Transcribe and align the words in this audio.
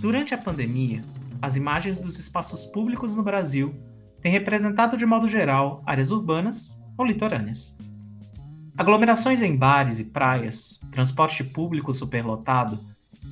Durante 0.00 0.34
a 0.34 0.38
pandemia, 0.38 1.02
as 1.42 1.56
imagens 1.56 1.98
dos 1.98 2.18
espaços 2.18 2.64
públicos 2.64 3.16
no 3.16 3.22
Brasil 3.22 3.74
têm 4.22 4.30
representado 4.30 4.96
de 4.96 5.06
modo 5.06 5.26
geral 5.26 5.82
áreas 5.86 6.10
urbanas 6.10 6.78
ou 6.96 7.04
litorâneas. 7.04 7.76
Aglomerações 8.76 9.40
em 9.42 9.56
bares 9.56 9.98
e 9.98 10.04
praias, 10.04 10.78
transporte 10.92 11.42
público 11.42 11.92
superlotado, 11.92 12.78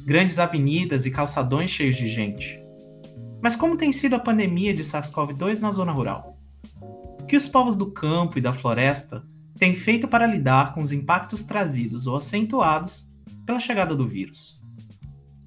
grandes 0.04 0.38
avenidas 0.38 1.06
e 1.06 1.10
calçadões 1.10 1.70
cheios 1.70 1.96
de 1.96 2.08
gente. 2.08 2.58
Mas 3.42 3.54
como 3.54 3.76
tem 3.76 3.92
sido 3.92 4.16
a 4.16 4.18
pandemia 4.18 4.72
de 4.72 4.82
SARS-CoV-2 4.82 5.60
na 5.60 5.70
zona 5.70 5.92
rural? 5.92 6.38
O 7.20 7.26
que 7.26 7.36
os 7.36 7.46
povos 7.46 7.76
do 7.76 7.90
campo 7.90 8.38
e 8.38 8.42
da 8.42 8.52
floresta 8.52 9.24
têm 9.58 9.74
feito 9.74 10.08
para 10.08 10.26
lidar 10.26 10.74
com 10.74 10.82
os 10.82 10.92
impactos 10.92 11.44
trazidos 11.44 12.06
ou 12.06 12.16
acentuados 12.16 13.08
pela 13.46 13.60
chegada 13.60 13.94
do 13.94 14.06
vírus? 14.06 14.62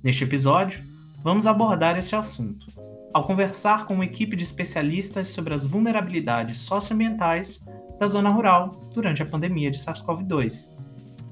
Neste 0.04 0.24
episódio, 0.24 0.82
vamos 1.24 1.48
abordar 1.48 1.98
este 1.98 2.16
assunto, 2.16 2.66
ao 3.14 3.26
conversar 3.26 3.86
com 3.86 3.94
uma 3.94 4.06
equipe 4.06 4.36
de 4.36 4.44
especialistas 4.44 5.30
sobre 5.30 5.54
as 5.54 5.66
vulnerabilidades 5.66 6.60
socioambientais 6.60 7.66
da 8.00 8.08
zona 8.08 8.30
rural 8.30 8.70
durante 8.94 9.24
a 9.24 9.26
pandemia 9.26 9.72
de 9.72 9.80
SARS-CoV-2 9.80 10.72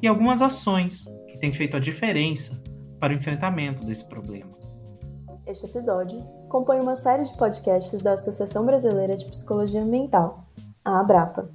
e 0.02 0.08
algumas 0.08 0.42
ações 0.42 1.06
que 1.28 1.40
têm 1.40 1.54
feito 1.54 1.78
a 1.78 1.80
diferença 1.80 2.62
para 3.00 3.14
o 3.14 3.16
enfrentamento 3.16 3.86
desse 3.86 4.08
problema. 4.08 4.52
Este 5.46 5.68
episódio 5.68 6.22
compõe 6.50 6.80
uma 6.80 6.96
série 6.96 7.24
de 7.24 7.38
podcasts 7.38 8.02
da 8.02 8.14
Associação 8.14 8.66
Brasileira 8.66 9.16
de 9.16 9.26
Psicologia 9.26 9.82
Ambiental, 9.82 10.44
a 10.84 11.00
ABRAPA, 11.00 11.50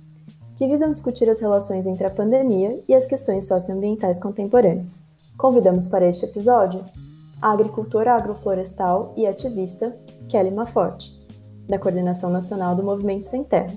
que 0.60 0.68
visam 0.68 0.92
discutir 0.92 1.26
as 1.30 1.40
relações 1.40 1.86
entre 1.86 2.04
a 2.04 2.10
pandemia 2.10 2.78
e 2.86 2.94
as 2.94 3.06
questões 3.06 3.48
socioambientais 3.48 4.20
contemporâneas. 4.20 5.06
Convidamos 5.38 5.88
para 5.88 6.06
este 6.06 6.26
episódio 6.26 6.84
a 7.40 7.50
agricultora 7.50 8.12
agroflorestal 8.12 9.14
e 9.16 9.26
ativista 9.26 9.96
Kelly 10.28 10.50
Maforte, 10.50 11.18
da 11.66 11.78
Coordenação 11.78 12.28
Nacional 12.28 12.76
do 12.76 12.82
Movimento 12.82 13.26
Sem 13.26 13.42
Terra, 13.42 13.72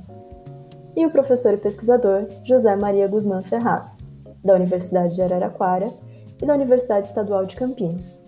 e 0.94 1.06
o 1.06 1.09
professor 1.09 1.53
e 1.53 1.58
pesquisador 1.58 2.28
José 2.44 2.75
Maria 2.75 3.08
Guzmán 3.08 3.42
Ferraz, 3.42 4.00
da 4.44 4.53
Universidade 4.53 5.16
de 5.16 5.22
Araraquara 5.22 5.90
e 6.42 6.45
da 6.45 6.53
Universidade 6.53 7.08
Estadual 7.08 7.45
de 7.45 7.56
Campinas, 7.56 8.22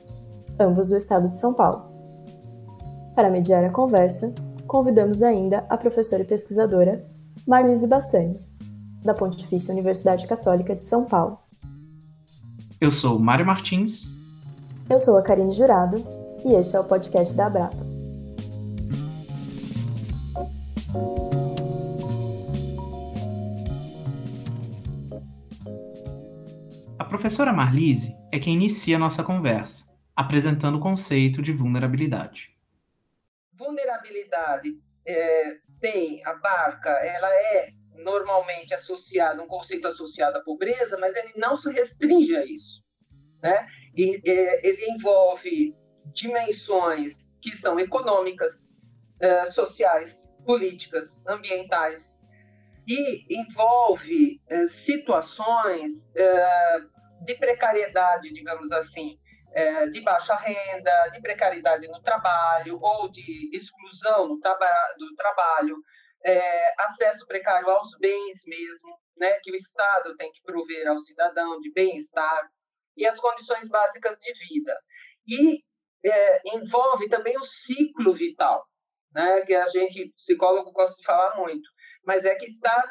ambos 0.57 0.87
do 0.87 0.95
estado 0.95 1.27
de 1.27 1.37
São 1.37 1.53
Paulo. 1.53 1.87
Para 3.13 3.29
mediar 3.29 3.65
a 3.65 3.69
conversa, 3.69 4.33
convidamos 4.65 5.21
ainda 5.21 5.65
a 5.69 5.75
professora 5.75 6.23
e 6.23 6.25
pesquisadora 6.25 7.14
Marlise 7.47 7.87
Bassani, 7.87 8.39
da 9.03 9.13
Pontifícia 9.13 9.73
Universidade 9.73 10.27
Católica 10.27 10.75
de 10.75 10.83
São 10.83 11.05
Paulo. 11.05 11.39
Eu 12.81 12.91
sou 12.91 13.19
Mário 13.19 13.45
Martins 13.45 14.15
eu 14.87 14.99
sou 14.99 15.17
a 15.17 15.23
Karine 15.23 15.51
Jurado 15.51 15.97
e 16.45 16.53
este 16.53 16.75
é 16.75 16.79
o 16.79 16.87
podcast 16.87 17.35
da 17.35 17.47
Abrapa. 17.47 17.75
A 26.99 27.05
professora 27.05 27.51
Marlise 27.51 28.15
é 28.31 28.37
quem 28.37 28.53
inicia 28.53 28.97
a 28.97 28.99
nossa 28.99 29.23
conversa, 29.23 29.85
apresentando 30.15 30.77
o 30.77 30.79
conceito 30.79 31.41
de 31.41 31.51
vulnerabilidade. 31.51 32.55
Vulnerabilidade 33.51 34.79
é, 35.03 35.57
tem, 35.79 36.25
abarca, 36.25 36.89
ela 36.89 37.33
é 37.33 37.69
normalmente 37.97 38.73
associada, 38.73 39.41
um 39.41 39.47
conceito 39.47 39.87
associado 39.87 40.37
à 40.37 40.41
pobreza, 40.41 40.97
mas 40.97 41.15
ele 41.15 41.33
não 41.37 41.55
se 41.55 41.71
restringe 41.71 42.35
a 42.35 42.45
isso. 42.45 42.83
Né? 43.41 43.67
E, 43.95 44.21
é, 44.29 44.67
ele 44.67 44.91
envolve 44.91 45.75
dimensões 46.13 47.13
que 47.41 47.55
são 47.57 47.79
econômicas, 47.79 48.53
é, 49.19 49.51
sociais, 49.51 50.13
políticas, 50.45 51.05
ambientais, 51.27 52.03
e 52.87 53.41
envolve 53.41 54.39
é, 54.47 54.67
situações 54.85 55.93
é, 56.15 56.79
de 57.25 57.35
precariedade, 57.35 58.33
digamos 58.33 58.71
assim, 58.71 59.19
é, 59.53 59.87
de 59.87 60.01
baixa 60.01 60.35
renda, 60.35 61.09
de 61.09 61.21
precariedade 61.21 61.87
no 61.87 62.01
trabalho 62.01 62.79
ou 62.81 63.09
de 63.09 63.55
exclusão 63.55 64.27
no 64.27 64.35
do 64.37 65.15
trabalho, 65.15 65.77
é, 66.23 66.73
acesso 66.81 67.25
precário 67.27 67.69
aos 67.69 67.97
bens 67.99 68.39
mesmo, 68.45 68.97
né, 69.17 69.39
que 69.41 69.51
o 69.51 69.55
Estado 69.55 70.15
tem 70.17 70.31
que 70.31 70.41
prover 70.43 70.87
ao 70.87 70.99
cidadão 70.99 71.59
de 71.61 71.71
bem-estar, 71.71 72.49
e 72.97 73.05
as 73.05 73.17
condições 73.19 73.67
básicas 73.69 74.17
de 74.19 74.33
vida. 74.33 74.77
E 75.27 75.63
é, 76.05 76.41
envolve 76.55 77.09
também 77.09 77.37
o 77.37 77.45
ciclo 77.45 78.13
vital, 78.13 78.65
né, 79.13 79.41
que 79.41 79.53
a 79.53 79.69
gente, 79.69 80.13
psicólogo, 80.17 80.71
gosta 80.71 80.95
de 80.95 81.05
falar 81.05 81.35
muito, 81.37 81.69
mas 82.05 82.25
é 82.25 82.35
que 82.35 82.45
está 82.45 82.83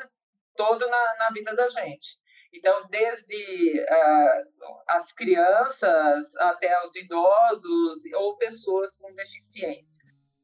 todo 0.56 0.88
na, 0.88 1.16
na 1.18 1.28
vida 1.30 1.54
da 1.54 1.68
gente. 1.68 2.23
Então, 2.54 2.86
desde 2.88 3.80
uh, 3.80 4.84
as 4.88 5.12
crianças 5.12 6.36
até 6.36 6.82
os 6.84 6.94
idosos 6.94 7.98
ou 8.14 8.36
pessoas 8.36 8.96
com 8.96 9.12
deficiência. 9.12 9.84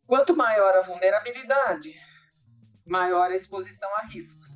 Quanto 0.07 0.37
maior 0.37 0.75
a 0.75 0.83
vulnerabilidade, 0.83 1.95
maior 2.85 3.31
a 3.31 3.37
exposição 3.37 3.89
a 3.97 4.07
riscos. 4.07 4.51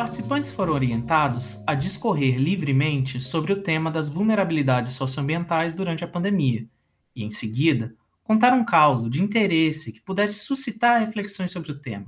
participantes 0.00 0.50
foram 0.50 0.72
orientados 0.72 1.62
a 1.66 1.74
discorrer 1.74 2.38
livremente 2.38 3.20
sobre 3.20 3.52
o 3.52 3.62
tema 3.62 3.90
das 3.90 4.08
vulnerabilidades 4.08 4.94
socioambientais 4.94 5.74
durante 5.74 6.02
a 6.02 6.08
pandemia 6.08 6.66
e, 7.14 7.22
em 7.22 7.30
seguida, 7.30 7.94
contar 8.30 8.52
um 8.52 8.64
caso 8.64 9.10
de 9.10 9.20
interesse 9.20 9.90
que 9.90 10.00
pudesse 10.00 10.34
suscitar 10.34 11.00
reflexões 11.00 11.50
sobre 11.50 11.72
o 11.72 11.80
tema. 11.80 12.06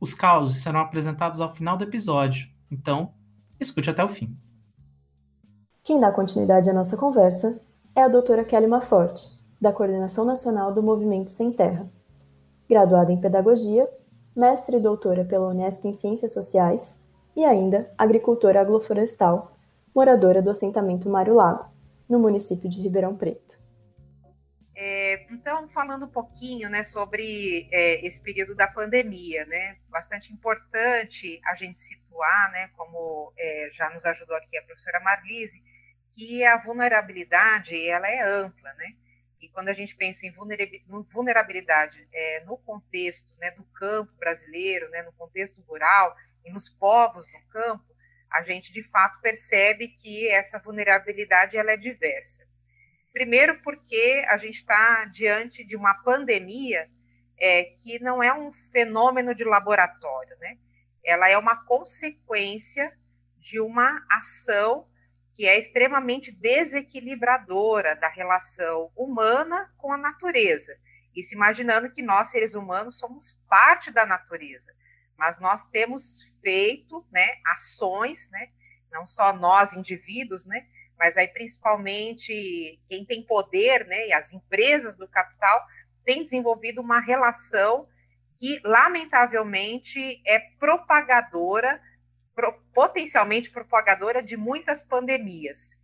Os 0.00 0.12
causos 0.12 0.56
serão 0.56 0.80
apresentados 0.80 1.40
ao 1.40 1.54
final 1.54 1.76
do 1.76 1.84
episódio, 1.84 2.48
então 2.68 3.12
escute 3.60 3.88
até 3.88 4.02
o 4.02 4.08
fim. 4.08 4.36
Quem 5.84 6.00
dá 6.00 6.10
continuidade 6.10 6.68
à 6.68 6.74
nossa 6.74 6.96
conversa 6.96 7.60
é 7.94 8.02
a 8.02 8.08
doutora 8.08 8.44
Kelly 8.44 8.66
Maforte, 8.66 9.38
da 9.60 9.72
Coordenação 9.72 10.24
Nacional 10.24 10.74
do 10.74 10.82
Movimento 10.82 11.30
Sem 11.30 11.52
Terra. 11.52 11.88
Graduada 12.68 13.12
em 13.12 13.20
Pedagogia, 13.20 13.88
mestre 14.34 14.78
e 14.78 14.80
doutora 14.80 15.24
pela 15.24 15.50
Unesp 15.50 15.84
em 15.84 15.92
Ciências 15.92 16.34
Sociais 16.34 17.00
e 17.36 17.44
ainda 17.44 17.88
agricultora 17.96 18.62
agroflorestal, 18.62 19.52
moradora 19.94 20.42
do 20.42 20.50
assentamento 20.50 21.08
Mário 21.08 21.36
Lago, 21.36 21.66
no 22.08 22.18
município 22.18 22.68
de 22.68 22.82
Ribeirão 22.82 23.14
Preto. 23.14 23.64
É, 24.78 25.26
então, 25.30 25.66
falando 25.70 26.04
um 26.04 26.10
pouquinho 26.10 26.68
né, 26.68 26.84
sobre 26.84 27.66
é, 27.72 28.06
esse 28.06 28.20
período 28.20 28.54
da 28.54 28.66
pandemia, 28.66 29.46
né, 29.46 29.78
bastante 29.88 30.34
importante 30.34 31.40
a 31.46 31.54
gente 31.54 31.80
situar, 31.80 32.50
né, 32.52 32.68
como 32.76 33.32
é, 33.38 33.70
já 33.72 33.88
nos 33.88 34.04
ajudou 34.04 34.36
aqui 34.36 34.58
a 34.58 34.62
professora 34.62 35.00
Marlise, 35.00 35.62
que 36.10 36.44
a 36.44 36.58
vulnerabilidade 36.58 37.88
ela 37.88 38.06
é 38.06 38.20
ampla, 38.20 38.72
né? 38.74 38.94
E 39.40 39.48
quando 39.48 39.68
a 39.68 39.72
gente 39.72 39.96
pensa 39.96 40.26
em 40.26 40.34
vulnerabilidade 41.08 42.06
é, 42.12 42.44
no 42.44 42.58
contexto 42.58 43.34
né, 43.38 43.50
do 43.52 43.64
campo 43.64 44.12
brasileiro, 44.18 44.90
né, 44.90 45.02
no 45.02 45.12
contexto 45.12 45.60
rural, 45.62 46.14
e 46.44 46.52
nos 46.52 46.68
povos 46.68 47.26
no 47.32 47.40
campo, 47.48 47.84
a 48.30 48.42
gente 48.42 48.72
de 48.72 48.82
fato 48.82 49.20
percebe 49.20 49.88
que 49.88 50.28
essa 50.28 50.58
vulnerabilidade 50.58 51.56
ela 51.56 51.72
é 51.72 51.76
diversa. 51.76 52.46
Primeiro, 53.16 53.62
porque 53.62 54.22
a 54.28 54.36
gente 54.36 54.56
está 54.56 55.06
diante 55.06 55.64
de 55.64 55.74
uma 55.74 55.94
pandemia 55.94 56.90
é, 57.38 57.64
que 57.64 57.98
não 57.98 58.22
é 58.22 58.30
um 58.36 58.52
fenômeno 58.52 59.34
de 59.34 59.42
laboratório, 59.42 60.36
né? 60.38 60.58
Ela 61.02 61.30
é 61.30 61.38
uma 61.38 61.64
consequência 61.64 62.94
de 63.38 63.58
uma 63.58 64.04
ação 64.10 64.86
que 65.32 65.46
é 65.46 65.58
extremamente 65.58 66.30
desequilibradora 66.30 67.96
da 67.96 68.08
relação 68.08 68.90
humana 68.94 69.72
com 69.78 69.90
a 69.90 69.96
natureza. 69.96 70.76
Isso 71.14 71.34
imaginando 71.34 71.90
que 71.90 72.02
nós, 72.02 72.28
seres 72.28 72.54
humanos, 72.54 72.98
somos 72.98 73.38
parte 73.48 73.90
da 73.90 74.04
natureza 74.04 74.76
mas 75.16 75.38
nós 75.38 75.64
temos 75.66 76.22
feito 76.42 77.04
né, 77.10 77.26
ações, 77.46 78.28
né, 78.30 78.50
não 78.92 79.06
só 79.06 79.32
nós 79.32 79.72
indivíduos, 79.72 80.44
né, 80.46 80.66
mas 80.98 81.16
aí 81.16 81.28
principalmente 81.28 82.80
quem 82.88 83.04
tem 83.04 83.22
poder, 83.22 83.86
né, 83.86 84.08
e 84.08 84.12
as 84.12 84.32
empresas 84.32 84.96
do 84.96 85.08
capital 85.08 85.64
têm 86.04 86.24
desenvolvido 86.24 86.80
uma 86.80 87.00
relação 87.00 87.88
que 88.36 88.60
lamentavelmente 88.64 90.22
é 90.26 90.38
propagadora, 90.58 91.80
pro, 92.34 92.52
potencialmente 92.74 93.50
propagadora 93.50 94.22
de 94.22 94.36
muitas 94.36 94.82
pandemias. 94.82 95.76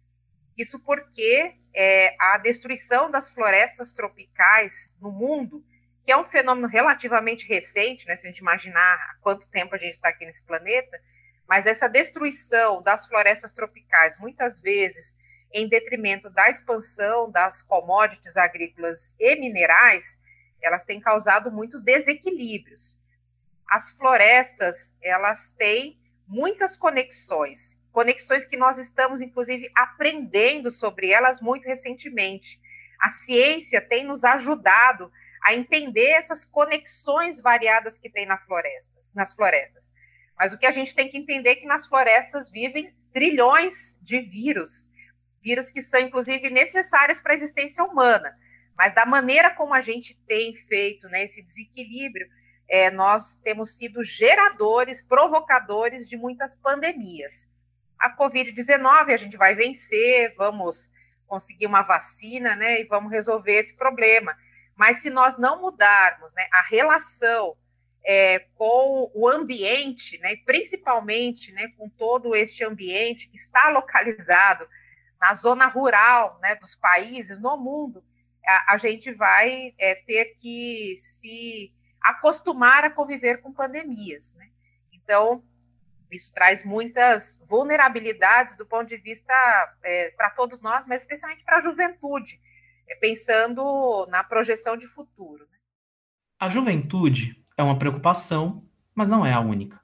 Isso 0.56 0.79
porque 0.81 1.55
é, 1.75 2.15
a 2.19 2.37
destruição 2.38 3.11
das 3.11 3.31
florestas 3.31 3.93
tropicais 3.93 4.94
no 5.00 5.11
mundo, 5.11 5.65
que 6.05 6.12
é 6.12 6.17
um 6.17 6.25
fenômeno 6.25 6.69
relativamente 6.69 7.47
recente, 7.47 8.06
né, 8.06 8.17
se 8.17 8.26
a 8.26 8.31
gente 8.31 8.41
imaginar 8.41 8.94
há 8.94 9.17
quanto 9.20 9.49
tempo 9.49 9.75
a 9.75 9.79
gente 9.79 9.94
está 9.94 10.11
aqui 10.11 10.26
nesse 10.26 10.44
planeta, 10.44 11.00
mas 11.49 11.67
essa 11.67 11.89
destruição 11.89 12.83
das 12.83 13.06
florestas 13.06 13.53
tropicais, 13.53 14.19
muitas 14.19 14.61
vezes 14.61 15.15
em 15.53 15.69
detrimento 15.69 16.31
da 16.31 16.49
expansão 16.49 17.31
das 17.31 17.62
commodities 17.62 18.37
agrícolas 18.37 19.15
e 19.19 19.37
minerais, 19.37 20.17
elas 20.62 20.85
têm 20.85 21.00
causado 21.00 21.50
muitos 21.50 21.83
desequilíbrios. 21.83 22.99
As 23.69 23.91
florestas, 23.91 24.94
elas 25.03 25.50
têm 25.50 26.00
muitas 26.27 26.77
conexões, 26.77 27.77
conexões 27.93 28.44
que 28.44 28.56
nós 28.56 28.79
estamos, 28.79 29.21
inclusive, 29.21 29.71
aprendendo 29.77 30.71
sobre 30.71 31.11
elas 31.11 31.41
muito 31.41 31.67
recentemente. 31.67 32.59
A 33.00 33.11
ciência 33.11 33.81
tem 33.81 34.05
nos 34.05 34.25
ajudado 34.25 35.12
a 35.44 35.53
entender 35.53 36.11
essas 36.11 36.44
conexões 36.44 37.41
variadas 37.41 37.99
que 37.99 38.09
tem 38.09 38.25
na 38.25 38.39
florestas, 38.39 39.12
nas 39.12 39.35
florestas. 39.35 39.92
Mas 40.38 40.52
o 40.52 40.58
que 40.58 40.67
a 40.67 40.70
gente 40.70 40.94
tem 40.94 41.08
que 41.08 41.19
entender 41.19 41.50
é 41.50 41.55
que 41.56 41.67
nas 41.67 41.87
florestas 41.87 42.50
vivem 42.50 42.94
trilhões 43.12 43.96
de 44.00 44.20
vírus, 44.20 44.88
vírus 45.43 45.70
que 45.70 45.82
são, 45.82 46.00
inclusive, 46.00 46.50
necessários 46.50 47.20
para 47.20 47.32
a 47.32 47.37
existência 47.37 47.84
humana. 47.84 48.37
Mas 48.76 48.94
da 48.94 49.05
maneira 49.05 49.50
como 49.50 49.75
a 49.75 49.81
gente 49.81 50.19
tem 50.26 50.55
feito 50.55 51.08
né, 51.08 51.25
esse 51.25 51.43
desequilíbrio, 51.43 52.26
é, 52.69 52.90
nós 52.90 53.37
temos 53.37 53.76
sido 53.76 54.02
geradores, 54.02 55.02
provocadores 55.02 56.08
de 56.08 56.17
muitas 56.17 56.56
pandemias. 56.56 57.46
A 57.99 58.17
Covid-19 58.17 59.12
a 59.12 59.17
gente 59.17 59.37
vai 59.37 59.55
vencer, 59.55 60.34
vamos 60.37 60.90
conseguir 61.26 61.67
uma 61.67 61.82
vacina, 61.82 62.56
né, 62.56 62.81
e 62.81 62.84
vamos 62.84 63.12
resolver 63.12 63.55
esse 63.55 63.75
problema. 63.75 64.34
Mas 64.75 65.02
se 65.02 65.11
nós 65.11 65.38
não 65.38 65.61
mudarmos 65.61 66.32
né, 66.34 66.46
a 66.52 66.62
relação 66.62 67.56
é, 68.04 68.40
com 68.56 69.10
o 69.14 69.28
ambiente, 69.28 70.19
né, 70.19 70.37
principalmente 70.44 71.52
né, 71.52 71.69
com 71.76 71.88
todo 71.88 72.34
este 72.34 72.64
ambiente 72.64 73.28
que 73.28 73.37
está 73.37 73.69
localizado 73.69 74.66
na 75.20 75.34
zona 75.34 75.66
rural 75.66 76.38
né, 76.43 76.56
dos 76.56 76.75
países, 76.75 77.38
no 77.38 77.56
mundo, 77.56 78.04
a, 78.44 78.75
a 78.75 78.76
gente 78.76 79.12
vai 79.12 79.72
é, 79.78 79.94
ter 79.94 80.34
que 80.34 80.96
se 80.96 81.72
acostumar 82.02 82.84
a 82.84 82.90
conviver 82.90 83.40
com 83.40 83.52
pandemias. 83.52 84.34
Né? 84.34 84.50
Então, 84.93 85.44
isso 86.10 86.32
traz 86.34 86.64
muitas 86.64 87.40
vulnerabilidades 87.48 88.56
do 88.56 88.66
ponto 88.66 88.88
de 88.88 88.96
vista 88.96 89.32
é, 89.84 90.10
para 90.10 90.31
todos 90.31 90.60
nós, 90.60 90.87
mas 90.87 91.02
especialmente 91.02 91.44
para 91.44 91.58
a 91.58 91.60
juventude, 91.60 92.40
é, 92.88 92.96
pensando 92.96 94.06
na 94.10 94.25
projeção 94.25 94.76
de 94.76 94.87
futuro. 94.88 95.46
Né? 95.50 95.58
A 96.40 96.48
juventude 96.48 97.42
é 97.56 97.62
uma 97.62 97.78
preocupação, 97.78 98.64
mas 98.94 99.10
não 99.10 99.25
é 99.25 99.32
a 99.32 99.40
única. 99.40 99.81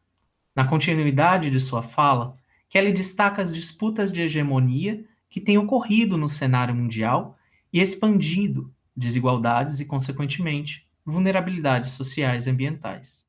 Na 0.54 0.66
continuidade 0.66 1.50
de 1.50 1.60
sua 1.60 1.82
fala, 1.82 2.36
Kelly 2.68 2.92
destaca 2.92 3.40
as 3.40 3.54
disputas 3.54 4.12
de 4.12 4.20
hegemonia 4.20 5.04
que 5.28 5.40
têm 5.40 5.58
ocorrido 5.58 6.16
no 6.16 6.28
cenário 6.28 6.74
mundial 6.74 7.38
e 7.72 7.80
expandido 7.80 8.72
desigualdades 8.96 9.80
e, 9.80 9.84
consequentemente, 9.84 10.88
vulnerabilidades 11.04 11.92
sociais 11.92 12.46
e 12.46 12.50
ambientais. 12.50 13.26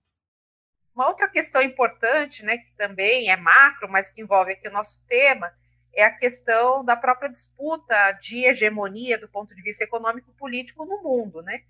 Uma 0.93 1.07
outra 1.07 1.29
questão 1.29 1.61
importante, 1.61 2.43
né, 2.43 2.57
que 2.57 2.73
também 2.75 3.29
é 3.29 3.37
macro, 3.37 3.89
mas 3.89 4.09
que 4.09 4.21
envolve 4.21 4.51
aqui 4.51 4.67
o 4.67 4.71
nosso 4.71 5.05
tema, 5.07 5.49
é 5.93 6.03
a 6.03 6.11
questão 6.11 6.83
da 6.83 6.95
própria 6.95 7.29
disputa 7.29 8.11
de 8.13 8.45
hegemonia 8.45 9.17
do 9.17 9.29
ponto 9.29 9.55
de 9.55 9.61
vista 9.61 9.83
econômico-político 9.83 10.85
no 10.85 11.01
mundo, 11.01 11.41
né? 11.41 11.61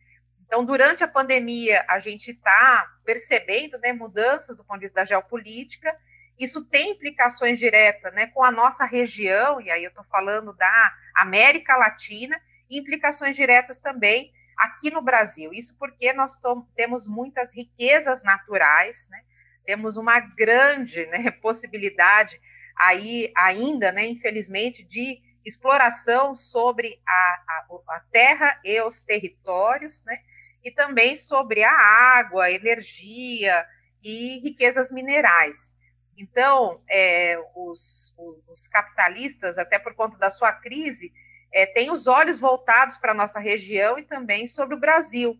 Então, 0.49 0.65
durante 0.65 1.03
a 1.03 1.07
pandemia, 1.07 1.85
a 1.87 1.99
gente 1.99 2.31
está 2.31 2.91
percebendo 3.05 3.77
né, 3.77 3.93
mudanças 3.93 4.57
do 4.57 4.63
ponto 4.63 4.79
de 4.79 4.85
vista 4.85 5.01
da 5.01 5.05
geopolítica. 5.05 5.95
Isso 6.39 6.65
tem 6.65 6.89
implicações 6.89 7.59
diretas 7.59 8.11
né, 8.15 8.25
com 8.25 8.43
a 8.43 8.49
nossa 8.49 8.83
região, 8.83 9.61
e 9.61 9.69
aí 9.69 9.83
eu 9.83 9.89
estou 9.89 10.03
falando 10.05 10.51
da 10.53 10.93
América 11.15 11.77
Latina, 11.77 12.35
e 12.67 12.79
implicações 12.79 13.35
diretas 13.35 13.77
também 13.77 14.33
aqui 14.57 14.89
no 14.89 15.03
Brasil. 15.03 15.53
Isso 15.53 15.75
porque 15.77 16.11
nós 16.13 16.35
temos 16.75 17.05
muitas 17.05 17.53
riquezas 17.53 18.23
naturais, 18.23 19.07
né? 19.11 19.21
temos 19.63 19.97
uma 19.97 20.19
grande 20.19 21.05
né, 21.05 21.29
possibilidade 21.41 22.41
aí 22.75 23.31
ainda, 23.35 23.91
né, 23.91 24.07
infelizmente, 24.07 24.83
de 24.83 25.21
exploração 25.45 26.35
sobre 26.35 26.99
a, 27.07 27.11
a, 27.11 27.95
a, 27.95 27.99
terra 28.11 28.59
e 28.63 28.81
os 28.81 28.99
territórios, 28.99 30.03
né, 30.05 30.17
e 30.63 30.71
também 30.71 31.15
sobre 31.15 31.63
a 31.63 31.71
água, 31.71 32.51
energia 32.51 33.65
e 34.03 34.39
riquezas 34.39 34.91
minerais. 34.91 35.75
Então, 36.17 36.81
é, 36.89 37.39
os, 37.55 38.13
os, 38.47 38.67
capitalistas, 38.67 39.57
até 39.57 39.79
por 39.79 39.95
conta 39.95 40.17
da 40.17 40.29
sua 40.29 40.51
crise, 40.51 41.13
é, 41.51 41.65
têm 41.65 41.91
os 41.91 42.07
olhos 42.07 42.39
voltados 42.39 42.97
para 42.97 43.13
a 43.13 43.15
nossa 43.15 43.39
região 43.39 43.97
e 43.97 44.03
também 44.03 44.45
sobre 44.45 44.75
o 44.75 44.79
Brasil. 44.79 45.39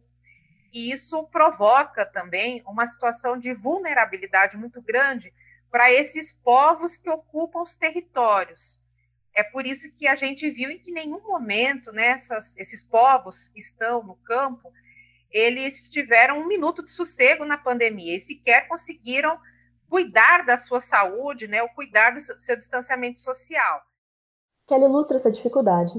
E 0.71 0.91
isso 0.91 1.23
provoca 1.25 2.05
também 2.05 2.63
uma 2.65 2.87
situação 2.87 3.37
de 3.37 3.53
vulnerabilidade 3.53 4.55
muito 4.55 4.81
grande 4.81 5.33
para 5.69 5.91
esses 5.91 6.31
povos 6.31 6.95
que 6.95 7.09
ocupam 7.09 7.61
os 7.61 7.75
territórios. 7.75 8.81
É 9.33 9.43
por 9.43 9.65
isso 9.65 9.91
que 9.93 10.07
a 10.07 10.15
gente 10.15 10.49
viu 10.49 10.71
em 10.71 10.79
que 10.79 10.91
nenhum 10.91 11.21
momento 11.21 11.91
né, 11.91 12.15
esses 12.57 12.83
povos 12.83 13.47
que 13.49 13.59
estão 13.59 14.03
no 14.03 14.15
campo, 14.15 14.71
eles 15.31 15.89
tiveram 15.89 16.39
um 16.39 16.47
minuto 16.47 16.83
de 16.83 16.91
sossego 16.91 17.45
na 17.45 17.57
pandemia 17.57 18.15
e 18.15 18.19
sequer 18.19 18.67
conseguiram 18.67 19.39
cuidar 19.89 20.45
da 20.45 20.57
sua 20.57 20.79
saúde, 20.79 21.47
né, 21.47 21.61
ou 21.61 21.69
cuidar 21.69 22.11
do 22.11 22.21
seu 22.21 22.55
distanciamento 22.55 23.19
social. 23.19 23.81
Kelly 24.67 24.85
ilustra 24.85 25.17
essa 25.17 25.31
dificuldade 25.31 25.93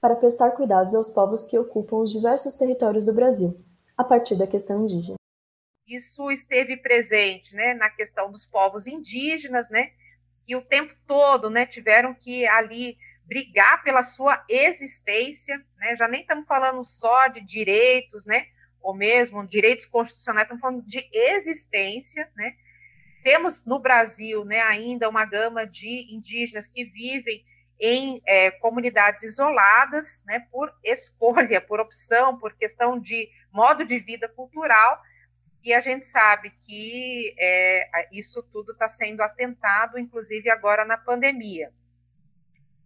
para 0.00 0.16
prestar 0.16 0.50
cuidados 0.50 0.94
aos 0.94 1.08
povos 1.10 1.44
que 1.44 1.58
ocupam 1.58 1.98
os 1.98 2.12
diversos 2.12 2.56
territórios 2.56 3.06
do 3.06 3.14
Brasil, 3.14 3.54
a 3.96 4.04
partir 4.04 4.36
da 4.36 4.46
questão 4.46 4.82
indígena. 4.82 5.16
Isso 5.86 6.30
esteve 6.30 6.76
presente 6.76 7.54
né, 7.54 7.74
na 7.74 7.88
questão 7.88 8.30
dos 8.30 8.44
povos 8.44 8.86
indígenas, 8.86 9.70
né, 9.70 9.92
que 10.42 10.54
o 10.56 10.62
tempo 10.62 10.94
todo 11.06 11.48
né, 11.48 11.64
tiveram 11.64 12.14
que 12.14 12.46
ali 12.46 12.96
brigar 13.24 13.82
pela 13.82 14.02
sua 14.02 14.44
existência, 14.48 15.56
né, 15.78 15.96
já 15.96 16.06
nem 16.06 16.20
estamos 16.20 16.46
falando 16.46 16.84
só 16.84 17.28
de 17.28 17.40
direitos, 17.40 18.26
né, 18.26 18.46
ou 18.82 18.94
mesmo 18.94 19.46
direitos 19.46 19.86
constitucionais, 19.86 20.44
estamos 20.44 20.60
falando 20.60 20.82
de 20.82 21.08
existência, 21.12 22.30
né? 22.36 22.56
Temos 23.22 23.64
no 23.64 23.78
Brasil, 23.78 24.44
né, 24.44 24.60
ainda 24.62 25.08
uma 25.08 25.24
gama 25.24 25.64
de 25.64 26.12
indígenas 26.12 26.66
que 26.66 26.84
vivem 26.84 27.44
em 27.78 28.20
é, 28.26 28.50
comunidades 28.50 29.22
isoladas, 29.22 30.24
né, 30.26 30.40
por 30.50 30.72
escolha, 30.82 31.60
por 31.60 31.78
opção, 31.80 32.38
por 32.38 32.52
questão 32.54 32.98
de 32.98 33.28
modo 33.52 33.84
de 33.84 33.98
vida 33.98 34.28
cultural, 34.28 35.00
e 35.62 35.72
a 35.72 35.80
gente 35.80 36.06
sabe 36.06 36.52
que 36.62 37.34
é, 37.38 38.08
isso 38.10 38.42
tudo 38.52 38.72
está 38.72 38.88
sendo 38.88 39.20
atentado, 39.22 39.98
inclusive 39.98 40.50
agora 40.50 40.84
na 40.84 40.98
pandemia. 40.98 41.72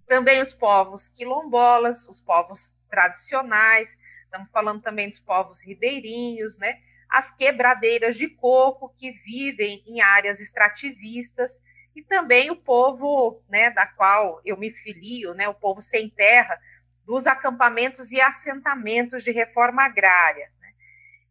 Também 0.07 0.43
os 0.43 0.53
povos 0.53 1.09
quilombolas, 1.09 2.07
os 2.07 2.21
povos 2.21 2.75
tradicionais, 2.91 3.97
estamos 4.37 4.51
falando 4.51 4.83
também 4.83 5.09
dos 5.09 5.19
povos 5.19 5.63
ribeirinhos, 5.63 6.59
né? 6.59 6.81
As 7.09 7.31
quebradeiras 7.31 8.17
de 8.17 8.29
coco 8.29 8.93
que 8.97 9.13
vivem 9.13 9.83
em 9.87 10.01
áreas 10.01 10.41
extrativistas 10.41 11.61
e 11.95 12.03
também 12.03 12.51
o 12.51 12.57
povo, 12.57 13.43
né, 13.49 13.71
da 13.71 13.87
qual 13.87 14.41
eu 14.45 14.57
me 14.59 14.71
filio, 14.71 15.33
né, 15.33 15.49
o 15.49 15.55
povo 15.55 15.81
sem 15.81 16.11
terra, 16.11 16.61
dos 17.07 17.27
acampamentos 17.27 18.11
e 18.11 18.21
assentamentos 18.21 19.25
de 19.25 19.31
reforma 19.31 19.85
agrária. 19.85 20.51
Né? 20.61 20.73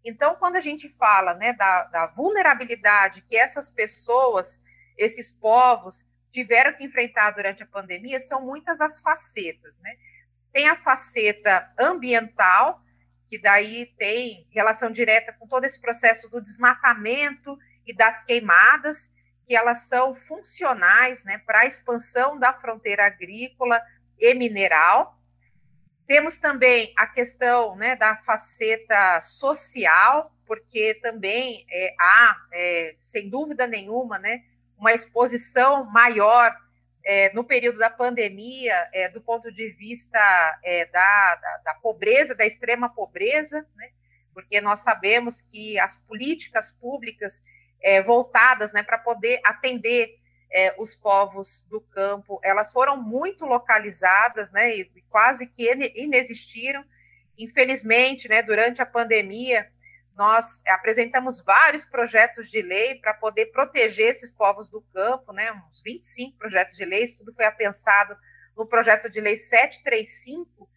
Então, 0.04 0.36
quando 0.36 0.56
a 0.56 0.62
gente 0.62 0.90
fala 0.90 1.36
né, 1.36 1.54
da, 1.54 1.84
da 1.84 2.08
vulnerabilidade 2.08 3.22
que 3.22 3.36
essas 3.36 3.70
pessoas, 3.70 4.58
esses 4.98 5.32
povos, 5.32 6.04
tiveram 6.32 6.74
que 6.74 6.84
enfrentar 6.84 7.32
durante 7.32 7.62
a 7.62 7.68
pandemia, 7.68 8.20
são 8.20 8.42
muitas 8.42 8.82
as 8.82 9.00
facetas. 9.00 9.80
Né? 9.80 9.98
Tem 10.52 10.68
a 10.68 10.76
faceta 10.76 11.72
ambiental, 11.78 12.82
que 13.28 13.40
daí 13.40 13.88
tem 13.98 14.48
relação 14.52 14.92
direta 14.92 15.34
com 15.34 15.48
todo 15.48 15.66
esse 15.66 15.80
processo 15.80 16.30
do 16.30 16.42
desmatamento 16.42 17.58
e 17.86 17.94
das 17.94 18.24
queimadas, 18.24 19.10
que 19.46 19.56
elas 19.56 19.88
são 19.88 20.16
funcionais 20.16 21.24
né, 21.24 21.38
para 21.40 21.62
a 21.62 21.66
expansão 21.66 22.38
da 22.38 22.54
fronteira 22.54 23.06
agrícola 23.06 23.82
e 24.20 24.34
mineral. 24.34 25.20
Temos 26.08 26.38
também 26.38 26.94
a 26.98 27.08
questão 27.08 27.76
né, 27.76 27.96
da 27.96 28.18
faceta 28.18 29.22
social, 29.22 30.32
porque 30.46 30.96
também 31.02 31.66
é, 31.72 31.96
há, 32.00 32.38
é, 32.52 32.96
sem 33.02 33.30
dúvida 33.30 33.68
nenhuma, 33.68 34.20
né, 34.20 34.44
uma 34.78 34.94
exposição 34.94 35.86
maior 35.86 36.56
é, 37.06 37.32
no 37.34 37.44
período 37.44 37.78
da 37.78 37.90
pandemia, 37.90 38.90
é, 38.92 39.08
do 39.08 39.22
ponto 39.22 39.52
de 39.52 39.70
vista 39.70 40.20
é, 40.64 40.86
da, 40.88 41.36
da, 41.36 41.58
da, 41.66 41.74
pobreza, 41.76 42.34
da 42.34 42.46
extrema 42.46 42.90
pobreza, 42.90 43.66
né? 43.76 43.90
porque 44.34 44.60
nós 44.60 44.80
sabemos 44.80 45.42
que 45.42 45.80
as 45.80 45.96
políticas 45.96 46.72
públicas 46.72 47.40
é, 47.82 48.02
voltadas 48.02 48.74
né, 48.74 48.82
para 48.82 48.98
poder 48.98 49.40
atender 49.46 50.18
é, 50.52 50.74
os 50.80 50.96
povos 50.96 51.68
do 51.70 51.80
campo, 51.80 52.40
elas 52.44 52.72
foram 52.72 53.02
muito 53.02 53.46
localizadas 53.46 54.52
né, 54.52 54.76
e 54.76 54.90
quase 55.10 55.48
que 55.48 55.72
inexistiram. 55.96 56.84
Infelizmente, 57.38 58.28
né, 58.28 58.42
durante 58.42 58.82
a 58.82 58.86
pandemia, 58.86 59.70
nós 60.16 60.62
apresentamos 60.68 61.42
vários 61.42 61.86
projetos 61.86 62.50
de 62.50 62.62
lei 62.62 62.96
para 62.96 63.14
poder 63.14 63.48
proteger 63.48 64.12
esses 64.12 64.32
povos 64.32 64.70
do 64.70 64.82
campo, 64.94 65.34
né? 65.34 65.52
uns 65.70 65.82
25 65.82 66.38
projetos 66.38 66.76
de 66.76 66.86
lei, 66.86 67.04
isso 67.04 67.18
tudo 67.18 67.34
foi 67.34 67.46
apensado 67.46 68.16
no 68.56 68.66
projeto 68.66 69.10
de 69.10 69.20
lei 69.20 69.36
735, 69.36 70.70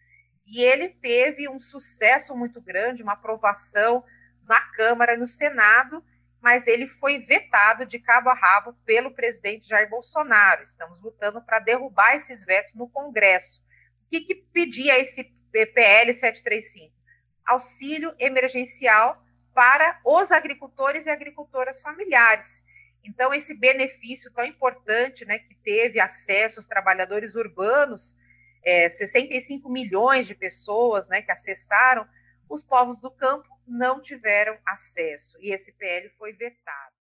e 0.45 0.61
ele 0.61 0.89
teve 0.89 1.47
um 1.47 1.59
sucesso 1.59 2.35
muito 2.35 2.59
grande, 2.59 3.01
uma 3.01 3.13
aprovação 3.13 4.03
na 4.43 4.59
Câmara 4.71 5.13
e 5.13 5.17
no 5.17 5.27
Senado, 5.27 6.03
mas 6.41 6.67
ele 6.67 6.87
foi 6.87 7.19
vetado 7.19 7.85
de 7.85 7.99
cabo 7.99 8.29
a 8.29 8.33
rabo 8.33 8.73
pelo 8.85 9.13
presidente 9.13 9.67
Jair 9.67 9.89
Bolsonaro. 9.89 10.63
Estamos 10.63 10.99
lutando 11.01 11.41
para 11.41 11.59
derrubar 11.59 12.15
esses 12.15 12.43
vetos 12.43 12.73
no 12.73 12.89
Congresso. 12.89 13.61
O 14.05 14.09
que, 14.09 14.21
que 14.21 14.35
pedia 14.35 14.97
esse 14.99 15.23
PL 15.51 16.13
735? 16.13 16.93
Auxílio 17.45 18.13
emergencial 18.17 19.23
para 19.59 19.99
os 20.05 20.31
agricultores 20.31 21.05
e 21.05 21.09
agricultoras 21.09 21.81
familiares. 21.81 22.63
Então, 23.03 23.33
esse 23.33 23.53
benefício 23.53 24.31
tão 24.31 24.45
importante 24.45 25.25
né, 25.25 25.37
que 25.37 25.53
teve 25.53 25.99
acesso 25.99 26.61
os 26.61 26.65
trabalhadores 26.65 27.35
urbanos, 27.35 28.15
é, 28.63 28.87
65 28.87 29.67
milhões 29.67 30.25
de 30.25 30.33
pessoas 30.33 31.09
né, 31.09 31.21
que 31.21 31.29
acessaram, 31.29 32.07
os 32.49 32.63
povos 32.63 32.97
do 32.99 33.11
campo 33.11 33.49
não 33.67 33.99
tiveram 33.99 34.57
acesso 34.65 35.37
e 35.41 35.51
esse 35.51 35.73
PL 35.73 36.07
foi 36.17 36.31
vetado. 36.31 36.95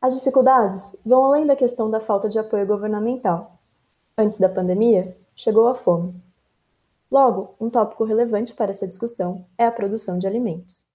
As 0.00 0.14
dificuldades 0.14 0.96
vão 1.04 1.26
além 1.26 1.46
da 1.46 1.54
questão 1.54 1.90
da 1.90 2.00
falta 2.00 2.26
de 2.26 2.38
apoio 2.38 2.66
governamental. 2.66 3.60
Antes 4.16 4.40
da 4.40 4.48
pandemia, 4.48 5.14
chegou 5.36 5.68
a 5.68 5.74
fome. 5.74 6.14
Logo, 7.10 7.54
um 7.60 7.68
tópico 7.68 8.04
relevante 8.04 8.54
para 8.54 8.70
essa 8.70 8.88
discussão 8.88 9.46
é 9.58 9.66
a 9.66 9.70
produção 9.70 10.18
de 10.18 10.26
alimentos. 10.26 10.90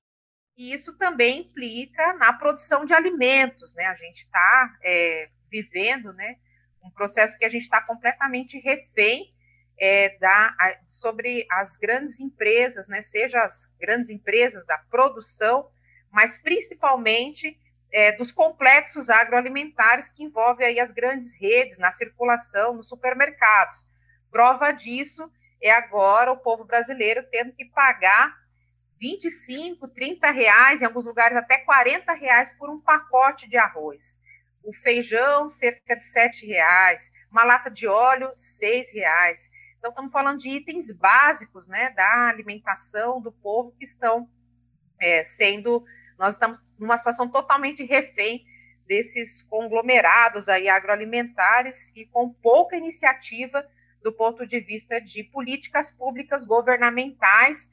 E 0.57 0.73
isso 0.73 0.97
também 0.97 1.41
implica 1.41 2.13
na 2.13 2.33
produção 2.33 2.83
de 2.83 2.93
alimentos, 2.93 3.75
né? 3.75 3.85
A 3.85 3.95
gente 3.95 4.17
está 4.17 4.75
é, 4.83 5.29
vivendo, 5.51 6.11
né, 6.13 6.37
um 6.83 6.89
processo 6.89 7.37
que 7.37 7.45
a 7.45 7.49
gente 7.49 7.61
está 7.61 7.79
completamente 7.81 8.57
refém 8.57 9.33
é, 9.79 10.17
da, 10.17 10.55
a, 10.59 10.77
sobre 10.87 11.45
as 11.51 11.77
grandes 11.77 12.19
empresas, 12.19 12.87
né? 12.87 13.03
Seja 13.03 13.43
as 13.43 13.69
grandes 13.79 14.09
empresas 14.09 14.65
da 14.65 14.79
produção, 14.89 15.69
mas 16.11 16.39
principalmente 16.39 17.59
é, 17.91 18.11
dos 18.13 18.31
complexos 18.31 19.11
agroalimentares 19.11 20.09
que 20.09 20.23
envolvem 20.23 20.65
aí 20.65 20.79
as 20.79 20.91
grandes 20.91 21.39
redes 21.39 21.77
na 21.77 21.91
circulação, 21.91 22.73
nos 22.73 22.89
supermercados. 22.89 23.87
Prova 24.31 24.71
disso 24.71 25.31
é 25.61 25.69
agora 25.71 26.31
o 26.31 26.37
povo 26.37 26.65
brasileiro 26.65 27.23
tendo 27.29 27.53
que 27.53 27.65
pagar 27.65 28.46
25, 28.99 29.87
30 29.89 30.31
reais, 30.31 30.81
em 30.81 30.85
alguns 30.85 31.05
lugares 31.05 31.37
até 31.37 31.59
40 31.59 32.11
reais 32.13 32.49
por 32.57 32.69
um 32.69 32.79
pacote 32.79 33.47
de 33.47 33.57
arroz. 33.57 34.19
O 34.63 34.73
feijão, 34.73 35.49
cerca 35.49 35.95
de 35.95 36.05
7 36.05 36.45
reais. 36.45 37.11
Uma 37.31 37.43
lata 37.43 37.69
de 37.69 37.87
óleo, 37.87 38.31
6 38.33 38.91
reais. 38.91 39.49
Então, 39.77 39.91
estamos 39.91 40.11
falando 40.11 40.39
de 40.39 40.49
itens 40.49 40.91
básicos 40.91 41.67
né, 41.67 41.91
da 41.91 42.27
alimentação 42.27 43.21
do 43.21 43.31
povo 43.31 43.73
que 43.77 43.85
estão 43.85 44.29
é, 44.99 45.23
sendo. 45.23 45.85
Nós 46.17 46.33
estamos 46.33 46.61
numa 46.77 46.97
situação 46.97 47.29
totalmente 47.29 47.83
refém 47.83 48.45
desses 48.87 49.41
conglomerados 49.43 50.49
aí 50.49 50.67
agroalimentares 50.69 51.91
e 51.95 52.05
com 52.05 52.33
pouca 52.33 52.75
iniciativa 52.75 53.67
do 54.01 54.13
ponto 54.13 54.47
de 54.47 54.59
vista 54.59 55.01
de 55.01 55.23
políticas 55.23 55.91
públicas 55.91 56.45
governamentais 56.45 57.69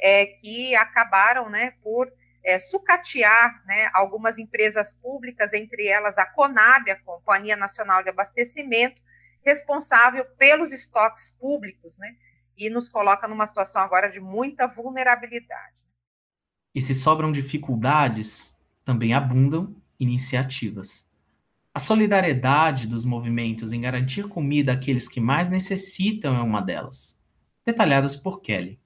é, 0.00 0.26
que 0.26 0.74
acabaram 0.74 1.48
né, 1.48 1.72
por 1.82 2.10
é, 2.44 2.58
sucatear 2.58 3.62
né, 3.66 3.90
algumas 3.92 4.38
empresas 4.38 4.92
públicas, 4.92 5.52
entre 5.52 5.86
elas 5.86 6.18
a 6.18 6.26
Conab, 6.26 6.90
a 6.90 7.00
Companhia 7.02 7.56
Nacional 7.56 8.02
de 8.02 8.10
Abastecimento, 8.10 9.00
responsável 9.44 10.24
pelos 10.36 10.72
estoques 10.72 11.30
públicos, 11.40 11.96
né, 11.98 12.16
e 12.56 12.68
nos 12.70 12.88
coloca 12.88 13.28
numa 13.28 13.46
situação 13.46 13.82
agora 13.82 14.10
de 14.10 14.20
muita 14.20 14.66
vulnerabilidade. 14.66 15.74
E 16.74 16.80
se 16.80 16.94
sobram 16.94 17.32
dificuldades, 17.32 18.56
também 18.84 19.14
abundam 19.14 19.74
iniciativas. 19.98 21.08
A 21.74 21.80
solidariedade 21.80 22.86
dos 22.86 23.04
movimentos 23.04 23.72
em 23.72 23.80
garantir 23.80 24.28
comida 24.28 24.72
àqueles 24.72 25.08
que 25.08 25.20
mais 25.20 25.48
necessitam 25.48 26.36
é 26.36 26.40
uma 26.40 26.60
delas, 26.60 27.20
detalhadas 27.64 28.16
por 28.16 28.40
Kelly. 28.40 28.80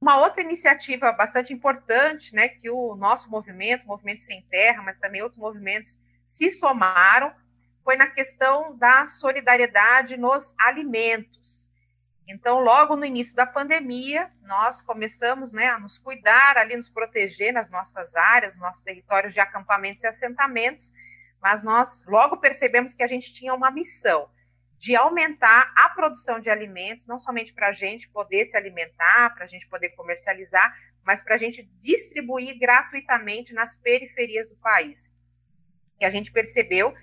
Uma 0.00 0.16
outra 0.16 0.42
iniciativa 0.42 1.12
bastante 1.12 1.52
importante, 1.52 2.34
né, 2.34 2.48
que 2.48 2.70
o 2.70 2.96
nosso 2.96 3.30
movimento, 3.30 3.84
o 3.84 3.88
Movimento 3.88 4.24
Sem 4.24 4.40
Terra, 4.50 4.82
mas 4.82 4.98
também 4.98 5.20
outros 5.20 5.38
movimentos 5.38 5.98
se 6.24 6.50
somaram, 6.50 7.34
foi 7.84 7.96
na 7.96 8.06
questão 8.06 8.74
da 8.78 9.04
solidariedade 9.04 10.16
nos 10.16 10.54
alimentos. 10.58 11.68
Então, 12.26 12.60
logo 12.60 12.96
no 12.96 13.04
início 13.04 13.36
da 13.36 13.44
pandemia, 13.44 14.30
nós 14.42 14.80
começamos 14.80 15.52
né, 15.52 15.68
a 15.68 15.78
nos 15.78 15.98
cuidar 15.98 16.56
ali, 16.56 16.76
nos 16.76 16.88
proteger 16.88 17.52
nas 17.52 17.68
nossas 17.68 18.16
áreas, 18.16 18.54
nos 18.54 18.62
nossos 18.62 18.82
territórios 18.82 19.34
de 19.34 19.40
acampamentos 19.40 20.04
e 20.04 20.06
assentamentos, 20.06 20.90
mas 21.42 21.62
nós 21.62 22.04
logo 22.06 22.38
percebemos 22.38 22.94
que 22.94 23.02
a 23.02 23.06
gente 23.06 23.34
tinha 23.34 23.52
uma 23.52 23.70
missão 23.70 24.30
de 24.80 24.96
aumentar 24.96 25.70
a 25.76 25.90
produção 25.90 26.40
de 26.40 26.48
alimentos, 26.48 27.06
não 27.06 27.20
somente 27.20 27.52
para 27.52 27.68
a 27.68 27.72
gente 27.72 28.08
poder 28.08 28.46
se 28.46 28.56
alimentar, 28.56 29.34
para 29.34 29.44
a 29.44 29.46
gente 29.46 29.68
poder 29.68 29.90
comercializar, 29.90 30.74
mas 31.04 31.22
para 31.22 31.34
a 31.34 31.38
gente 31.38 31.64
distribuir 31.78 32.58
gratuitamente 32.58 33.52
nas 33.52 33.76
periferias 33.76 34.48
do 34.48 34.56
país. 34.56 35.06
E 36.00 36.04
a 36.06 36.08
gente 36.08 36.32
percebeu 36.32 36.94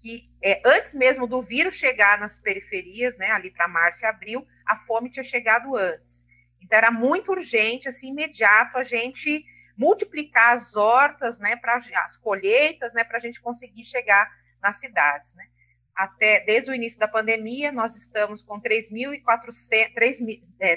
que 0.00 0.30
é, 0.40 0.62
antes 0.64 0.94
mesmo 0.94 1.26
do 1.26 1.42
vírus 1.42 1.74
chegar 1.74 2.20
nas 2.20 2.38
periferias, 2.38 3.16
né, 3.16 3.32
ali 3.32 3.50
para 3.50 3.66
março 3.66 4.04
e 4.04 4.06
abril, 4.06 4.46
a 4.64 4.76
fome 4.76 5.10
tinha 5.10 5.24
chegado 5.24 5.74
antes. 5.74 6.24
Então 6.60 6.78
era 6.78 6.92
muito 6.92 7.32
urgente, 7.32 7.88
assim, 7.88 8.10
imediato, 8.10 8.78
a 8.78 8.84
gente 8.84 9.44
multiplicar 9.76 10.54
as 10.54 10.76
hortas, 10.76 11.40
né, 11.40 11.56
para 11.56 11.80
as 12.04 12.16
colheitas, 12.16 12.94
né, 12.94 13.02
para 13.02 13.16
a 13.16 13.20
gente 13.20 13.40
conseguir 13.40 13.82
chegar 13.82 14.30
nas 14.62 14.78
cidades, 14.78 15.34
né 15.34 15.48
até 15.94 16.40
desde 16.40 16.70
o 16.70 16.74
início 16.74 16.98
da 16.98 17.06
pandemia, 17.06 17.70
nós 17.70 17.94
estamos 17.96 18.42
com 18.42 18.60
3.400 18.60 20.24
é, 20.60 20.74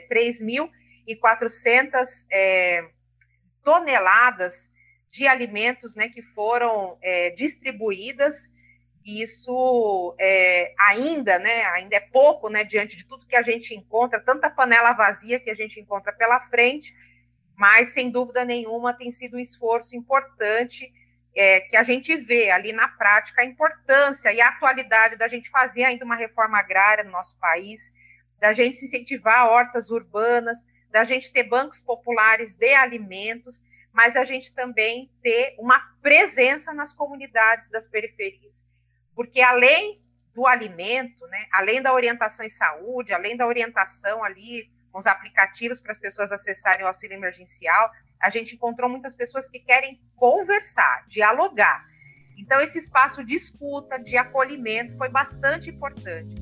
é, 2.31 2.89
toneladas 3.63 4.69
de 5.09 5.27
alimentos 5.27 5.95
né, 5.95 6.09
que 6.09 6.21
foram 6.21 6.97
é, 7.01 7.31
distribuídas. 7.31 8.47
Isso 9.03 10.15
é, 10.19 10.73
ainda, 10.77 11.39
né, 11.39 11.65
ainda 11.67 11.95
é 11.95 11.99
pouco 12.01 12.49
né, 12.49 12.63
diante 12.63 12.97
de 12.97 13.05
tudo 13.05 13.25
que 13.25 13.35
a 13.35 13.41
gente 13.41 13.73
encontra, 13.73 14.19
tanta 14.19 14.49
panela 14.49 14.91
vazia 14.91 15.39
que 15.39 15.49
a 15.49 15.55
gente 15.55 15.79
encontra 15.79 16.11
pela 16.11 16.41
frente, 16.41 16.93
mas 17.55 17.89
sem 17.89 18.11
dúvida 18.11 18.45
nenhuma 18.45 18.93
tem 18.93 19.11
sido 19.11 19.37
um 19.37 19.39
esforço 19.39 19.95
importante 19.95 20.93
é, 21.37 21.59
que 21.59 21.77
a 21.77 21.83
gente 21.83 22.15
vê 22.15 22.49
ali 22.49 22.73
na 22.73 22.87
prática 22.87 23.43
a 23.43 23.45
importância 23.45 24.33
e 24.33 24.41
a 24.41 24.49
atualidade 24.49 25.17
da 25.17 25.27
gente 25.27 25.51
fazer 25.51 25.83
ainda 25.83 26.03
uma 26.03 26.15
reforma 26.15 26.57
agrária 26.57 27.03
no 27.03 27.11
nosso 27.11 27.37
país, 27.37 27.91
da 28.39 28.53
gente 28.53 28.83
incentivar 28.83 29.47
hortas 29.47 29.91
urbanas, 29.91 30.57
da 30.89 31.03
gente 31.03 31.31
ter 31.31 31.43
bancos 31.43 31.79
populares 31.79 32.55
de 32.55 32.73
alimentos, 32.73 33.61
mas 33.93 34.15
a 34.15 34.23
gente 34.23 34.51
também 34.51 35.11
ter 35.21 35.55
uma 35.59 35.79
presença 36.01 36.73
nas 36.73 36.91
comunidades 36.91 37.69
das 37.69 37.87
periferias. 37.87 38.63
Porque 39.15 39.39
além 39.39 40.01
do 40.33 40.47
alimento, 40.47 41.25
né, 41.27 41.45
além 41.51 41.81
da 41.81 41.93
orientação 41.93 42.43
em 42.45 42.49
saúde, 42.49 43.13
além 43.13 43.37
da 43.37 43.45
orientação 43.45 44.23
ali 44.23 44.71
com 44.97 44.99
os 44.99 45.05
aplicativos 45.05 45.79
para 45.79 45.91
as 45.91 45.99
pessoas 45.99 46.31
acessarem 46.31 46.83
o 46.83 46.87
auxílio 46.87 47.15
emergencial, 47.15 47.91
a 48.19 48.31
gente 48.31 48.55
encontrou 48.55 48.89
muitas 48.89 49.13
pessoas 49.13 49.47
que 49.47 49.59
querem 49.59 50.01
conversar, 50.15 51.05
dialogar. 51.07 51.85
Então, 52.35 52.59
esse 52.61 52.79
espaço 52.79 53.23
de 53.23 53.35
escuta, 53.35 53.97
de 53.97 54.17
acolhimento, 54.17 54.97
foi 54.97 55.07
bastante 55.07 55.69
importante. 55.69 56.35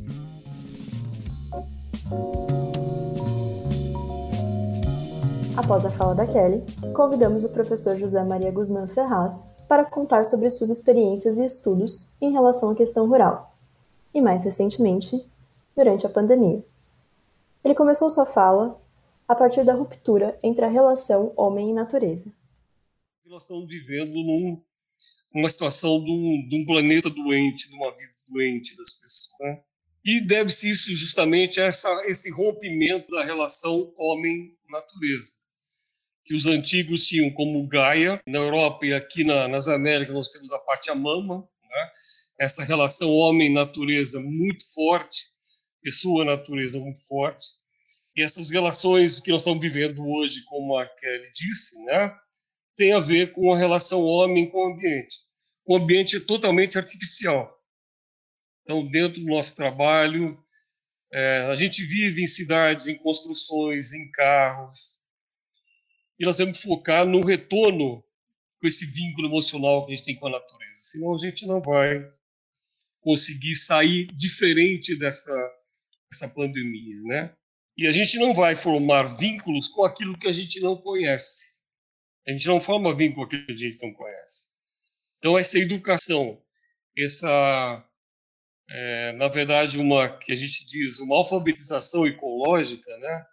Após 5.58 5.86
a 5.86 5.90
fala 5.90 6.16
da 6.16 6.26
Kelly, 6.26 6.64
convidamos 6.94 7.44
o 7.44 7.52
professor 7.52 7.98
José 7.98 8.24
Maria 8.24 8.52
Guzmán 8.52 8.88
Ferraz 8.88 9.50
para 9.68 9.84
contar 9.84 10.24
sobre 10.24 10.50
suas 10.50 10.70
experiências 10.70 11.38
e 11.38 11.44
estudos 11.44 12.16
em 12.22 12.32
relação 12.32 12.70
à 12.70 12.76
questão 12.76 13.06
rural. 13.06 13.54
e, 14.14 14.22
mais 14.22 14.46
recentemente, 14.46 15.30
durante 15.76 16.06
a 16.06 16.10
pandemia. 16.10 16.64
Ele 17.66 17.74
começou 17.74 18.12
sua 18.12 18.28
fala 18.28 18.80
a 19.28 19.34
partir 19.34 19.66
da 19.66 19.74
ruptura 19.74 20.40
entre 20.44 20.64
a 20.64 20.70
relação 20.70 21.34
homem 21.36 21.72
e 21.72 21.74
natureza. 21.74 22.32
Nós 23.26 23.42
estamos 23.42 23.68
vivendo 23.68 24.14
num, 24.14 24.64
numa 25.34 25.50
situação 25.50 26.00
de 26.04 26.12
um, 26.12 26.48
de 26.48 26.62
um, 26.62 26.64
planeta 26.64 27.10
doente, 27.10 27.68
de 27.68 27.76
uma 27.76 27.90
vida 27.90 28.14
doente 28.30 28.78
das 28.78 28.92
pessoas. 28.92 29.40
Né? 29.40 29.64
E 30.06 30.28
deve-se 30.28 30.70
isso 30.70 30.94
justamente 30.94 31.60
a 31.60 31.64
essa, 31.64 31.90
esse 32.06 32.32
rompimento 32.32 33.10
da 33.10 33.26
relação 33.26 33.92
homem-natureza, 33.98 35.38
que 36.24 36.36
os 36.36 36.46
antigos 36.46 37.08
tinham 37.08 37.32
como 37.32 37.68
Gaia. 37.68 38.22
Na 38.28 38.38
Europa 38.38 38.86
e 38.86 38.94
aqui 38.94 39.24
na, 39.24 39.48
nas 39.48 39.68
Américas 39.68 40.14
nós 40.14 40.30
temos 40.30 40.54
a 40.54 40.60
Pachamama, 40.60 41.40
né? 41.40 41.92
essa 42.40 42.64
relação 42.64 43.10
homem-natureza 43.10 44.20
muito 44.20 44.72
forte, 44.72 45.35
pessoa-natureza 45.86 46.80
muito 46.80 47.00
forte. 47.08 47.46
E 48.16 48.24
essas 48.24 48.50
relações 48.50 49.20
que 49.20 49.30
nós 49.30 49.42
estamos 49.42 49.64
vivendo 49.64 50.04
hoje, 50.04 50.44
como 50.46 50.76
a 50.76 50.86
Kelly 50.88 51.30
disse, 51.32 51.80
né, 51.86 52.12
tem 52.76 52.92
a 52.94 53.00
ver 53.00 53.32
com 53.34 53.54
a 53.54 53.58
relação 53.58 54.02
homem 54.02 54.50
com 54.50 54.58
o 54.58 54.74
ambiente. 54.74 55.16
O 55.64 55.78
ambiente 55.78 56.18
é 56.18 56.20
totalmente 56.20 56.78
artificial. 56.78 57.54
Então, 58.64 58.90
dentro 58.90 59.22
do 59.22 59.28
nosso 59.28 59.56
trabalho, 59.56 60.44
é, 61.14 61.48
a 61.52 61.56
gente 61.56 61.86
vive 61.86 62.24
em 62.24 62.28
cidades, 62.28 62.88
em 62.88 62.98
construções, 62.98 63.94
em 63.94 64.10
carros, 64.10 65.06
e 66.20 66.26
nós 66.26 66.38
temos 66.38 66.58
que 66.58 66.64
focar 66.64 67.06
no 67.06 67.24
retorno 67.24 68.04
com 68.60 68.68
esse 68.68 68.86
vínculo 68.86 69.28
emocional 69.28 69.86
que 69.86 69.94
a 69.94 69.96
gente 69.96 70.06
tem 70.06 70.16
com 70.16 70.28
a 70.28 70.32
natureza. 70.32 70.80
Senão 70.80 71.14
a 71.14 71.18
gente 71.18 71.46
não 71.46 71.62
vai 71.62 72.10
conseguir 73.02 73.54
sair 73.54 74.08
diferente 74.08 74.98
dessa, 74.98 75.32
dessa 76.12 76.28
pandemia, 76.30 77.02
né? 77.04 77.36
E 77.78 77.88
a 77.88 77.92
gente 77.92 78.18
não 78.18 78.34
vai 78.34 78.56
formar 78.56 79.04
vínculos 79.04 79.68
com 79.68 79.84
aquilo 79.84 80.18
que 80.18 80.28
a 80.28 80.32
gente 80.32 80.60
não 80.62 80.78
conhece. 80.78 81.56
A 82.28 82.32
gente 82.32 82.48
não 82.48 82.62
forma 82.62 82.96
vínculo 82.96 83.28
com 83.28 83.36
aquilo 83.36 83.46
que 83.46 83.54
a 83.54 83.70
gente 83.70 83.86
não 83.86 83.94
conhece. 83.94 84.56
Então, 85.18 85.38
essa 85.38 85.60
educação, 85.60 86.42
essa, 86.98 87.86
é, 88.70 89.12
na 89.14 89.28
verdade, 89.28 89.78
uma 89.78 90.10
que 90.18 90.32
a 90.32 90.36
gente 90.36 90.66
diz, 90.66 91.00
uma 91.00 91.18
alfabetização 91.18 92.08
ecológica, 92.08 92.96
né? 92.98 93.26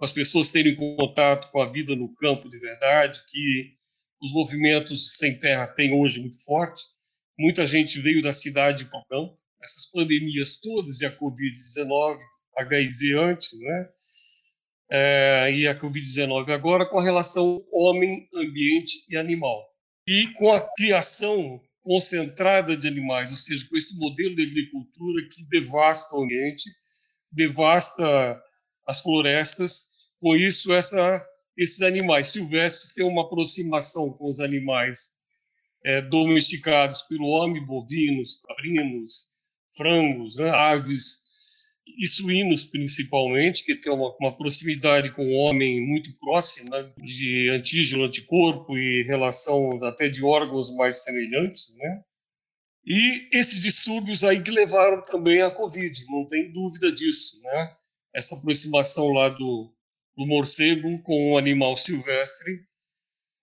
As 0.00 0.12
pessoas 0.12 0.52
terem 0.52 0.76
contato 0.76 1.50
com 1.50 1.60
a 1.60 1.70
vida 1.70 1.94
no 1.94 2.14
campo 2.16 2.48
de 2.50 2.58
verdade, 2.58 3.22
que 3.28 3.72
os 4.20 4.32
movimentos 4.32 5.16
sem 5.16 5.38
terra 5.38 5.66
têm 5.68 5.92
hoje 5.92 6.20
muito 6.20 6.42
forte. 6.44 6.82
Muita 7.38 7.66
gente 7.66 8.00
veio 8.00 8.22
da 8.22 8.32
cidade 8.32 8.86
para 8.86 8.98
o 8.98 9.04
campo. 9.06 9.38
Essas 9.66 9.90
pandemias 9.90 10.60
todas 10.60 11.00
e 11.00 11.06
a 11.06 11.10
Covid-19 11.10 12.18
HIV 12.56 13.18
antes, 13.18 13.60
né? 13.60 13.88
É, 14.88 15.52
e 15.52 15.66
a 15.66 15.74
Covid-19 15.74 16.50
agora 16.50 16.86
com 16.86 17.00
a 17.00 17.02
relação 17.02 17.60
homem, 17.72 18.28
ambiente 18.32 19.04
e 19.10 19.16
animal. 19.16 19.60
E 20.08 20.28
com 20.34 20.52
a 20.52 20.64
criação 20.76 21.60
concentrada 21.82 22.76
de 22.76 22.86
animais, 22.86 23.32
ou 23.32 23.36
seja, 23.36 23.66
com 23.68 23.76
esse 23.76 23.98
modelo 23.98 24.36
de 24.36 24.42
agricultura 24.42 25.28
que 25.32 25.48
devasta 25.48 26.16
o 26.16 26.22
ambiente, 26.22 26.70
devasta 27.32 28.40
as 28.86 29.00
florestas, 29.00 29.90
com 30.20 30.36
isso 30.36 30.72
essa, 30.72 31.24
esses 31.58 31.82
animais 31.82 32.28
silvestres 32.28 32.94
têm 32.94 33.04
uma 33.04 33.22
aproximação 33.22 34.12
com 34.12 34.30
os 34.30 34.38
animais 34.38 35.16
é, 35.84 36.00
domesticados 36.02 37.02
pelo 37.02 37.26
homem, 37.26 37.64
bovinos, 37.66 38.40
caprinos, 38.40 39.35
frangos, 39.76 40.36
né, 40.38 40.50
aves 40.50 41.26
e 41.98 42.06
suínos 42.06 42.64
principalmente, 42.64 43.64
que 43.64 43.74
tem 43.74 43.92
uma, 43.92 44.14
uma, 44.20 44.36
proximidade 44.36 45.12
com 45.12 45.24
o 45.26 45.36
homem 45.36 45.80
muito 45.80 46.10
próxima, 46.18 46.82
né, 46.82 46.92
de 46.98 47.48
antígeno, 47.50 48.04
anticorpo 48.04 48.76
e 48.76 49.04
relação 49.04 49.82
até 49.84 50.08
de 50.08 50.22
órgãos 50.24 50.74
mais 50.76 51.02
semelhantes, 51.02 51.76
né? 51.78 52.02
E 52.84 53.28
esses 53.32 53.62
distúrbios 53.62 54.22
aí 54.22 54.40
que 54.40 54.50
levaram 54.50 55.02
também 55.02 55.42
à 55.42 55.50
Covid, 55.50 56.04
não 56.08 56.26
tem 56.26 56.52
dúvida 56.52 56.92
disso, 56.92 57.40
né? 57.42 57.76
Essa 58.14 58.36
aproximação 58.36 59.12
lá 59.12 59.28
do, 59.28 59.74
do 60.16 60.26
morcego 60.26 61.02
com 61.02 61.32
um 61.32 61.38
animal 61.38 61.76
silvestre 61.76 62.64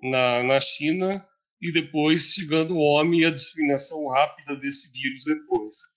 na, 0.01 0.43
na 0.43 0.59
China 0.59 1.27
e 1.61 1.71
depois 1.71 2.33
chegando 2.33 2.75
o 2.75 2.79
homem 2.79 3.21
e 3.21 3.25
a 3.25 3.31
disseminação 3.31 4.07
rápida 4.07 4.55
desse 4.55 4.91
vírus 4.93 5.25
depois. 5.25 5.92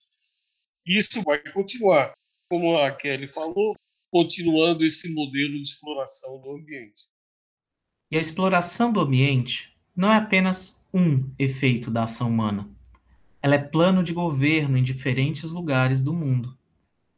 Isso 0.87 1.21
vai 1.21 1.39
continuar 1.51 2.13
como 2.49 2.77
a 2.77 2.91
Kelly 2.91 3.27
falou, 3.27 3.75
continuando 4.09 4.85
esse 4.85 5.13
modelo 5.13 5.55
de 5.55 5.67
exploração 5.67 6.39
do 6.39 6.51
ambiente. 6.51 7.09
E 8.09 8.17
a 8.17 8.21
exploração 8.21 8.91
do 8.91 9.01
ambiente 9.01 9.75
não 9.93 10.09
é 10.11 10.15
apenas 10.15 10.81
um 10.93 11.29
efeito 11.37 11.91
da 11.91 12.03
ação 12.03 12.29
humana. 12.29 12.69
Ela 13.41 13.55
é 13.55 13.59
plano 13.59 14.01
de 14.01 14.13
governo 14.13 14.77
em 14.77 14.83
diferentes 14.83 15.51
lugares 15.51 16.01
do 16.01 16.13
mundo. 16.13 16.57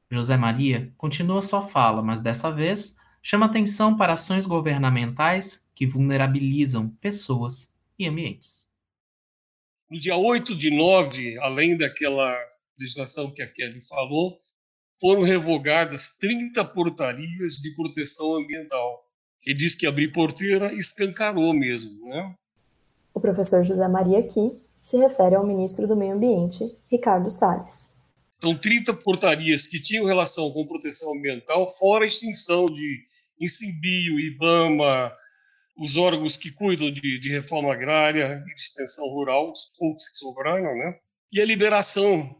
José 0.09 0.35
Maria 0.35 0.91
continua 0.97 1.41
sua 1.41 1.67
fala, 1.67 2.01
mas 2.01 2.21
dessa 2.21 2.51
vez 2.51 2.97
chama 3.21 3.45
atenção 3.45 3.95
para 3.95 4.13
ações 4.13 4.47
governamentais 4.47 5.63
que 5.75 5.85
vulnerabilizam 5.85 6.89
pessoas 6.99 7.71
e 7.99 8.07
ambientes. 8.07 8.67
No 9.89 9.99
dia 9.99 10.15
8 10.15 10.55
de 10.55 10.71
9, 10.71 11.37
além 11.39 11.77
daquela 11.77 12.35
legislação 12.79 13.31
que 13.31 13.41
a 13.41 13.47
Kelly 13.47 13.81
falou, 13.81 14.39
foram 14.99 15.23
revogadas 15.23 16.15
30 16.19 16.63
portarias 16.65 17.53
de 17.55 17.73
proteção 17.75 18.35
ambiental. 18.35 19.05
Ele 19.45 19.57
diz 19.57 19.75
que 19.75 19.87
abrir 19.87 20.11
porteira 20.11 20.73
escancarou 20.73 21.53
mesmo, 21.53 22.07
né? 22.09 22.35
O 23.13 23.19
professor 23.19 23.63
José 23.63 23.87
Maria 23.87 24.19
aqui 24.19 24.59
se 24.81 24.97
refere 24.97 25.35
ao 25.35 25.45
ministro 25.45 25.87
do 25.87 25.95
Meio 25.95 26.13
Ambiente, 26.13 26.63
Ricardo 26.89 27.31
Salles. 27.31 27.89
Então, 28.37 28.57
30 28.57 28.93
portarias 28.95 29.67
que 29.67 29.81
tinham 29.81 30.05
relação 30.05 30.49
com 30.51 30.65
proteção 30.65 31.13
ambiental, 31.13 31.69
fora 31.69 32.05
a 32.05 32.07
extinção 32.07 32.65
de 32.67 33.05
Insimbio, 33.39 34.19
IBAMA, 34.19 35.11
os 35.77 35.95
órgãos 35.97 36.37
que 36.37 36.51
cuidam 36.51 36.91
de, 36.91 37.19
de 37.19 37.29
reforma 37.29 37.73
agrária 37.73 38.43
e 38.49 38.53
de 38.53 38.61
extensão 38.61 39.07
rural, 39.07 39.51
os 39.51 39.65
poucos 39.77 40.07
que 40.09 40.17
sobraram, 40.17 40.75
né? 40.75 40.97
E 41.31 41.39
a 41.39 41.45
liberação 41.45 42.35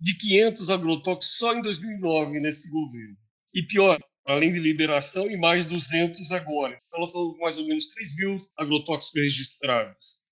de 0.00 0.16
500 0.16 0.70
agrotóxicos 0.70 1.38
só 1.38 1.54
em 1.54 1.62
2009 1.62 2.40
nesse 2.40 2.70
governo. 2.70 3.16
E 3.54 3.62
pior, 3.62 3.98
além 4.26 4.52
de 4.52 4.60
liberação, 4.60 5.30
e 5.30 5.36
mais 5.36 5.66
200 5.66 6.32
agora. 6.32 6.76
Então, 6.86 7.00
nós 7.00 7.12
temos 7.12 7.38
mais 7.38 7.58
ou 7.58 7.66
menos 7.66 7.86
3 7.88 8.16
mil 8.16 8.36
agrotóxicos 8.58 9.22
registrados. 9.22 10.26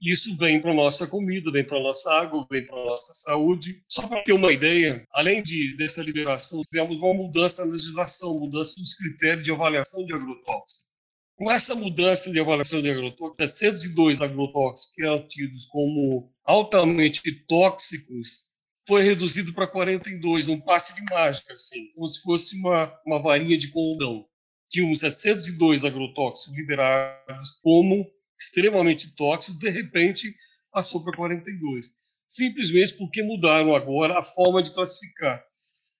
Isso 0.00 0.34
vem 0.38 0.62
para 0.62 0.70
a 0.70 0.74
nossa 0.74 1.06
comida, 1.06 1.52
vem 1.52 1.64
para 1.64 1.78
a 1.78 1.82
nossa 1.82 2.10
água, 2.10 2.46
vem 2.50 2.66
para 2.66 2.80
a 2.80 2.86
nossa 2.86 3.12
saúde. 3.12 3.84
Só 3.86 4.08
para 4.08 4.22
ter 4.22 4.32
uma 4.32 4.50
ideia, 4.50 5.04
além 5.12 5.42
de, 5.42 5.76
dessa 5.76 6.02
liberação, 6.02 6.62
tivemos 6.62 6.98
uma 7.00 7.12
mudança 7.12 7.66
na 7.66 7.72
legislação, 7.72 8.38
mudança 8.38 8.76
dos 8.80 8.94
critérios 8.94 9.44
de 9.44 9.52
avaliação 9.52 10.02
de 10.06 10.14
agrotóxicos. 10.14 10.88
Com 11.36 11.50
essa 11.50 11.74
mudança 11.74 12.32
de 12.32 12.40
avaliação 12.40 12.80
de 12.80 12.90
agrotóxicos, 12.90 13.58
702 13.58 14.22
agrotóxicos 14.22 14.94
que 14.94 15.04
eram 15.04 15.28
tidos 15.28 15.66
como 15.66 16.32
altamente 16.44 17.20
tóxicos 17.46 18.54
foi 18.90 19.04
reduzido 19.04 19.52
para 19.54 19.68
42, 19.68 20.48
um 20.48 20.60
passe 20.60 20.96
de 20.96 21.14
mágica, 21.14 21.52
assim, 21.52 21.92
como 21.94 22.08
se 22.08 22.20
fosse 22.22 22.58
uma, 22.58 22.92
uma 23.06 23.22
varinha 23.22 23.56
de 23.56 23.70
condão. 23.70 24.26
Tínhamos 24.68 24.98
702 24.98 25.84
agrotóxicos 25.84 26.56
liberados 26.56 27.60
como 27.62 28.04
extremamente 28.36 29.14
tóxicos, 29.14 29.60
de 29.60 29.70
repente 29.70 30.34
passou 30.72 31.04
para 31.04 31.16
42. 31.16 31.86
Simplesmente 32.26 32.94
porque 32.94 33.22
mudaram 33.22 33.76
agora 33.76 34.18
a 34.18 34.22
forma 34.24 34.60
de 34.60 34.72
classificar. 34.72 35.40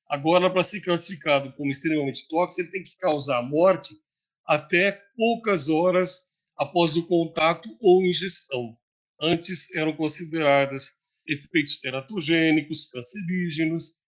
Agora, 0.09 0.50
para 0.50 0.64
ser 0.64 0.81
classificado 0.81 1.53
como 1.53 1.70
extremamente 1.70 2.26
tóxico, 2.26 2.62
ele 2.62 2.72
tem 2.72 2.83
que 2.83 2.98
causar 2.98 3.40
morte 3.40 3.94
até 4.44 5.00
poucas 5.16 5.68
horas 5.68 6.18
após 6.59 6.96
o 6.96 7.07
contato 7.07 7.68
ou 7.81 8.03
ingestão. 8.03 8.76
Antes 9.20 9.72
eram 9.76 9.92
consideradas 9.92 11.00
efeitos 11.31 11.79
teratogênicos, 11.79 12.90
cancerígenos 12.90 14.01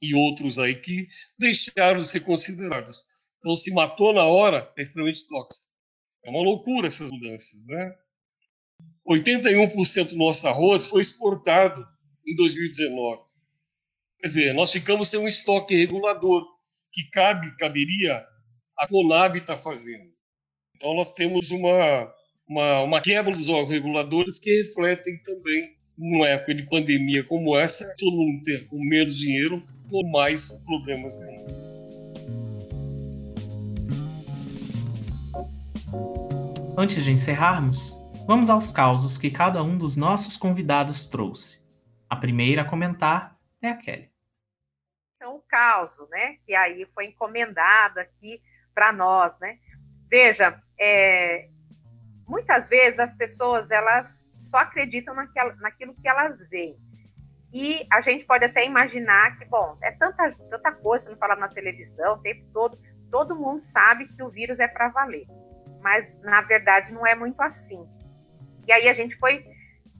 e 0.00 0.14
outros 0.14 0.58
aí 0.58 0.74
que 0.74 1.06
deixaram 1.38 2.00
de 2.00 2.08
ser 2.08 2.20
considerados. 2.20 3.04
Então, 3.38 3.56
se 3.56 3.72
matou 3.72 4.12
na 4.12 4.24
hora, 4.24 4.72
é 4.76 4.82
extremamente 4.82 5.26
tóxico. 5.26 5.72
É 6.24 6.30
uma 6.30 6.42
loucura 6.42 6.86
essas 6.86 7.10
mudanças, 7.10 7.66
né? 7.66 7.94
81% 9.08 10.10
do 10.10 10.16
nosso 10.16 10.46
arroz 10.46 10.86
foi 10.86 11.00
exportado 11.00 11.84
em 12.26 12.36
2019. 12.36 13.22
Quer 14.20 14.26
dizer, 14.26 14.54
nós 14.54 14.70
ficamos 14.70 15.08
sem 15.08 15.18
um 15.18 15.26
estoque 15.26 15.74
regulador 15.74 16.44
que 16.92 17.08
cabe, 17.10 17.56
caberia 17.56 18.24
a 18.78 18.86
Conab 18.86 19.38
estar 19.38 19.56
tá 19.56 19.60
fazendo. 19.60 20.12
Então, 20.76 20.94
nós 20.94 21.12
temos 21.12 21.50
uma, 21.50 22.14
uma, 22.46 22.82
uma 22.82 23.00
quebra 23.00 23.34
dos 23.34 23.48
órgãos 23.48 23.70
reguladores 23.70 24.38
que 24.38 24.56
refletem 24.56 25.20
também 25.22 25.81
numa 26.02 26.26
época 26.26 26.52
de 26.52 26.64
pandemia 26.64 27.22
como 27.22 27.56
essa, 27.56 27.94
todo 27.96 28.16
mundo 28.16 28.42
ter 28.42 28.66
com 28.66 28.76
menos 28.76 29.16
dinheiro, 29.16 29.62
por 29.88 30.04
mais 30.10 30.52
problemas 30.64 31.20
ainda. 31.20 31.72
Antes 36.76 37.04
de 37.04 37.12
encerrarmos, 37.12 37.96
vamos 38.26 38.50
aos 38.50 38.72
causos 38.72 39.16
que 39.16 39.30
cada 39.30 39.62
um 39.62 39.78
dos 39.78 39.94
nossos 39.94 40.36
convidados 40.36 41.06
trouxe. 41.06 41.62
A 42.10 42.16
primeira 42.16 42.62
a 42.62 42.64
comentar 42.64 43.38
é 43.60 43.68
a 43.68 43.76
Kelly. 43.76 44.10
Então, 45.16 45.36
o 45.36 45.42
caos, 45.46 45.98
né, 46.10 46.38
que 46.44 46.52
aí 46.52 46.84
foi 46.92 47.06
encomendado 47.06 48.00
aqui 48.00 48.42
para 48.74 48.92
nós, 48.92 49.38
né? 49.38 49.58
Veja, 50.10 50.60
é, 50.80 51.48
muitas 52.26 52.68
vezes 52.68 52.98
as 52.98 53.14
pessoas 53.14 53.70
elas 53.70 54.21
só 54.52 54.58
acreditam 54.58 55.14
naquilo 55.14 55.92
que 55.94 56.08
elas 56.08 56.48
veem. 56.48 56.76
E 57.52 57.84
a 57.92 58.00
gente 58.00 58.24
pode 58.24 58.44
até 58.44 58.64
imaginar 58.64 59.36
que, 59.36 59.44
bom, 59.46 59.76
é 59.82 59.90
tanta, 59.92 60.30
tanta 60.48 60.72
coisa 60.72 61.10
não 61.10 61.16
falar 61.16 61.36
na 61.36 61.48
televisão 61.48 62.14
o 62.14 62.22
tempo 62.22 62.46
todo, 62.52 62.78
todo 63.10 63.34
mundo 63.34 63.60
sabe 63.60 64.06
que 64.06 64.22
o 64.22 64.30
vírus 64.30 64.60
é 64.60 64.68
para 64.68 64.88
valer 64.88 65.24
mas 65.82 66.18
na 66.22 66.40
verdade 66.40 66.92
não 66.92 67.06
é 67.06 67.14
muito 67.14 67.40
assim. 67.40 67.86
E 68.66 68.72
aí 68.72 68.88
a 68.88 68.94
gente 68.94 69.16
foi 69.16 69.44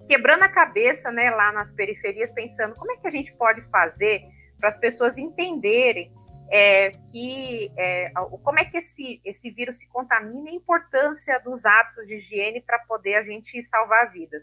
quebrando 0.09 0.45
a 0.45 0.49
cabeça, 0.49 1.11
né, 1.11 1.31
lá 1.31 1.53
nas 1.53 1.73
periferias, 1.73 2.33
pensando 2.33 2.75
como 2.75 2.93
é 2.93 2.97
que 2.97 3.07
a 3.07 3.11
gente 3.11 3.33
pode 3.37 3.61
fazer 3.63 4.23
para 4.59 4.69
as 4.69 4.77
pessoas 4.77 5.19
entenderem 5.19 6.13
é, 6.55 6.91
que 7.11 7.73
é, 7.79 8.13
como 8.45 8.59
é 8.59 8.65
que 8.67 8.77
esse, 8.77 9.23
esse 9.25 9.51
vírus 9.51 9.79
se 9.79 9.89
contamina 9.89 10.51
e 10.51 10.53
a 10.53 10.57
importância 10.57 11.41
dos 11.41 11.65
hábitos 11.65 12.07
de 12.07 12.17
higiene 12.17 12.61
para 12.61 12.79
poder 12.81 13.15
a 13.15 13.23
gente 13.23 13.65
salvar 13.65 14.13
vidas. 14.13 14.43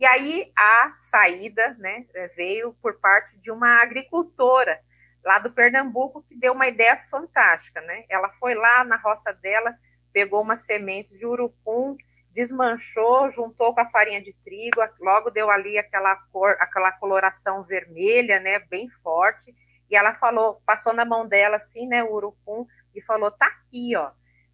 E 0.00 0.04
aí 0.04 0.50
a 0.58 0.96
saída 0.98 1.76
né, 1.78 2.04
veio 2.34 2.74
por 2.82 2.98
parte 2.98 3.38
de 3.38 3.48
uma 3.52 3.80
agricultora 3.80 4.80
lá 5.24 5.38
do 5.38 5.52
Pernambuco 5.52 6.24
que 6.28 6.34
deu 6.34 6.52
uma 6.52 6.66
ideia 6.66 7.00
fantástica. 7.08 7.80
Né? 7.80 8.06
Ela 8.08 8.30
foi 8.40 8.54
lá 8.54 8.82
na 8.82 8.96
roça 8.96 9.32
dela, 9.32 9.72
pegou 10.12 10.42
umas 10.42 10.66
sementes 10.66 11.16
de 11.16 11.24
urucum, 11.24 11.96
desmanchou, 12.32 13.30
juntou 13.30 13.72
com 13.72 13.80
a 13.80 13.90
farinha 13.90 14.20
de 14.20 14.32
trigo, 14.44 14.80
logo 14.98 15.30
deu 15.30 15.48
ali 15.48 15.78
aquela 15.78 16.16
cor, 16.32 16.56
aquela 16.58 16.90
coloração 16.90 17.62
vermelha, 17.62 18.40
né, 18.40 18.58
bem 18.58 18.88
forte. 19.02 19.54
E 19.90 19.96
ela 19.96 20.14
falou, 20.14 20.62
passou 20.64 20.92
na 20.92 21.04
mão 21.04 21.26
dela 21.26 21.56
assim, 21.56 21.86
né, 21.86 22.02
o 22.02 22.12
urucum, 22.12 22.66
e 22.94 23.02
falou: 23.02 23.30
tá 23.30 23.46
aqui, 23.46 23.96
ó. 23.96 24.10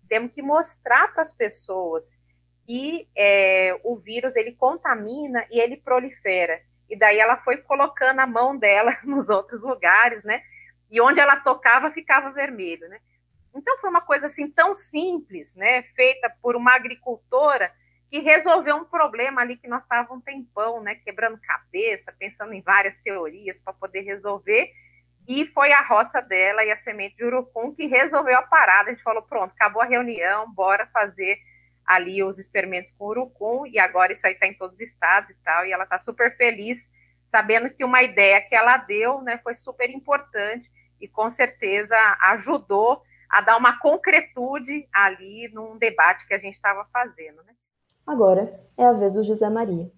Temos 0.09 0.33
que 0.33 0.42
mostrar 0.42 1.12
para 1.12 1.22
as 1.22 1.33
pessoas 1.33 2.16
que 2.64 3.09
é, 3.16 3.79
o 3.85 3.96
vírus 3.96 4.35
ele 4.37 4.53
contamina 4.53 5.46
e 5.51 5.61
ele 5.61 5.77
prolifera. 5.77 6.61
E 6.88 6.96
daí 6.96 7.18
ela 7.18 7.37
foi 7.38 7.59
colocando 7.59 8.20
a 8.20 8.27
mão 8.27 8.57
dela 8.57 8.96
nos 9.05 9.29
outros 9.29 9.61
lugares, 9.61 10.22
né? 10.25 10.42
E 10.90 11.01
onde 11.01 11.20
ela 11.20 11.37
tocava 11.37 11.90
ficava 11.90 12.31
vermelho, 12.31 12.88
né? 12.88 13.01
Então 13.55 13.79
foi 13.79 13.90
uma 13.90 14.03
coisa 14.03 14.27
assim 14.27 14.51
tão 14.51 14.75
simples, 14.75 15.57
né, 15.57 15.83
feita 15.94 16.31
por 16.42 16.55
uma 16.57 16.75
agricultora 16.75 17.72
que 18.09 18.18
resolveu 18.18 18.77
um 18.77 18.85
problema 18.85 19.40
ali 19.40 19.57
que 19.57 19.66
nós 19.66 19.83
estávamos 19.83 20.18
um 20.18 20.20
tempão, 20.20 20.83
né, 20.83 20.96
quebrando 20.96 21.40
cabeça, 21.40 22.14
pensando 22.18 22.53
em 22.53 22.61
várias 22.61 22.99
teorias 22.99 23.59
para 23.59 23.72
poder 23.72 24.03
resolver. 24.03 24.70
E 25.29 25.47
foi 25.47 25.73
a 25.73 25.83
roça 25.83 26.21
dela 26.21 26.65
e 26.65 26.71
a 26.71 26.77
semente 26.77 27.17
de 27.17 27.25
urucum 27.25 27.75
que 27.75 27.87
resolveu 27.87 28.37
a 28.37 28.43
parada. 28.43 28.91
A 28.91 28.93
gente 28.93 29.03
falou: 29.03 29.23
pronto, 29.23 29.53
acabou 29.53 29.83
a 29.83 29.87
reunião, 29.87 30.53
bora 30.53 30.87
fazer 30.93 31.39
ali 31.85 32.23
os 32.23 32.39
experimentos 32.39 32.93
com 32.93 33.07
urucum. 33.07 33.67
E 33.67 33.79
agora 33.79 34.12
isso 34.12 34.27
aí 34.27 34.35
está 34.35 34.47
em 34.47 34.55
todos 34.55 34.77
os 34.77 34.83
estados 34.83 35.31
e 35.31 35.37
tal. 35.45 35.67
E 35.67 35.73
ela 35.73 35.85
está 35.85 35.99
super 35.99 36.37
feliz, 36.37 36.89
sabendo 37.27 37.71
que 37.71 37.85
uma 37.85 38.03
ideia 38.03 38.41
que 38.41 38.55
ela 38.55 38.77
deu 38.77 39.21
né, 39.23 39.39
foi 39.43 39.55
super 39.55 39.91
importante 39.91 40.71
e 41.01 41.09
com 41.09 41.29
certeza 41.31 41.97
ajudou 42.33 43.03
a 43.29 43.41
dar 43.41 43.57
uma 43.57 43.79
concretude 43.81 44.89
ali 44.93 45.49
num 45.53 45.77
debate 45.77 46.27
que 46.27 46.35
a 46.35 46.39
gente 46.39 46.55
estava 46.55 46.85
fazendo. 46.93 47.43
Né? 47.43 47.55
Agora 48.07 48.65
é 48.77 48.85
a 48.85 48.93
vez 48.93 49.15
do 49.15 49.25
José 49.25 49.49
Maria. 49.51 49.91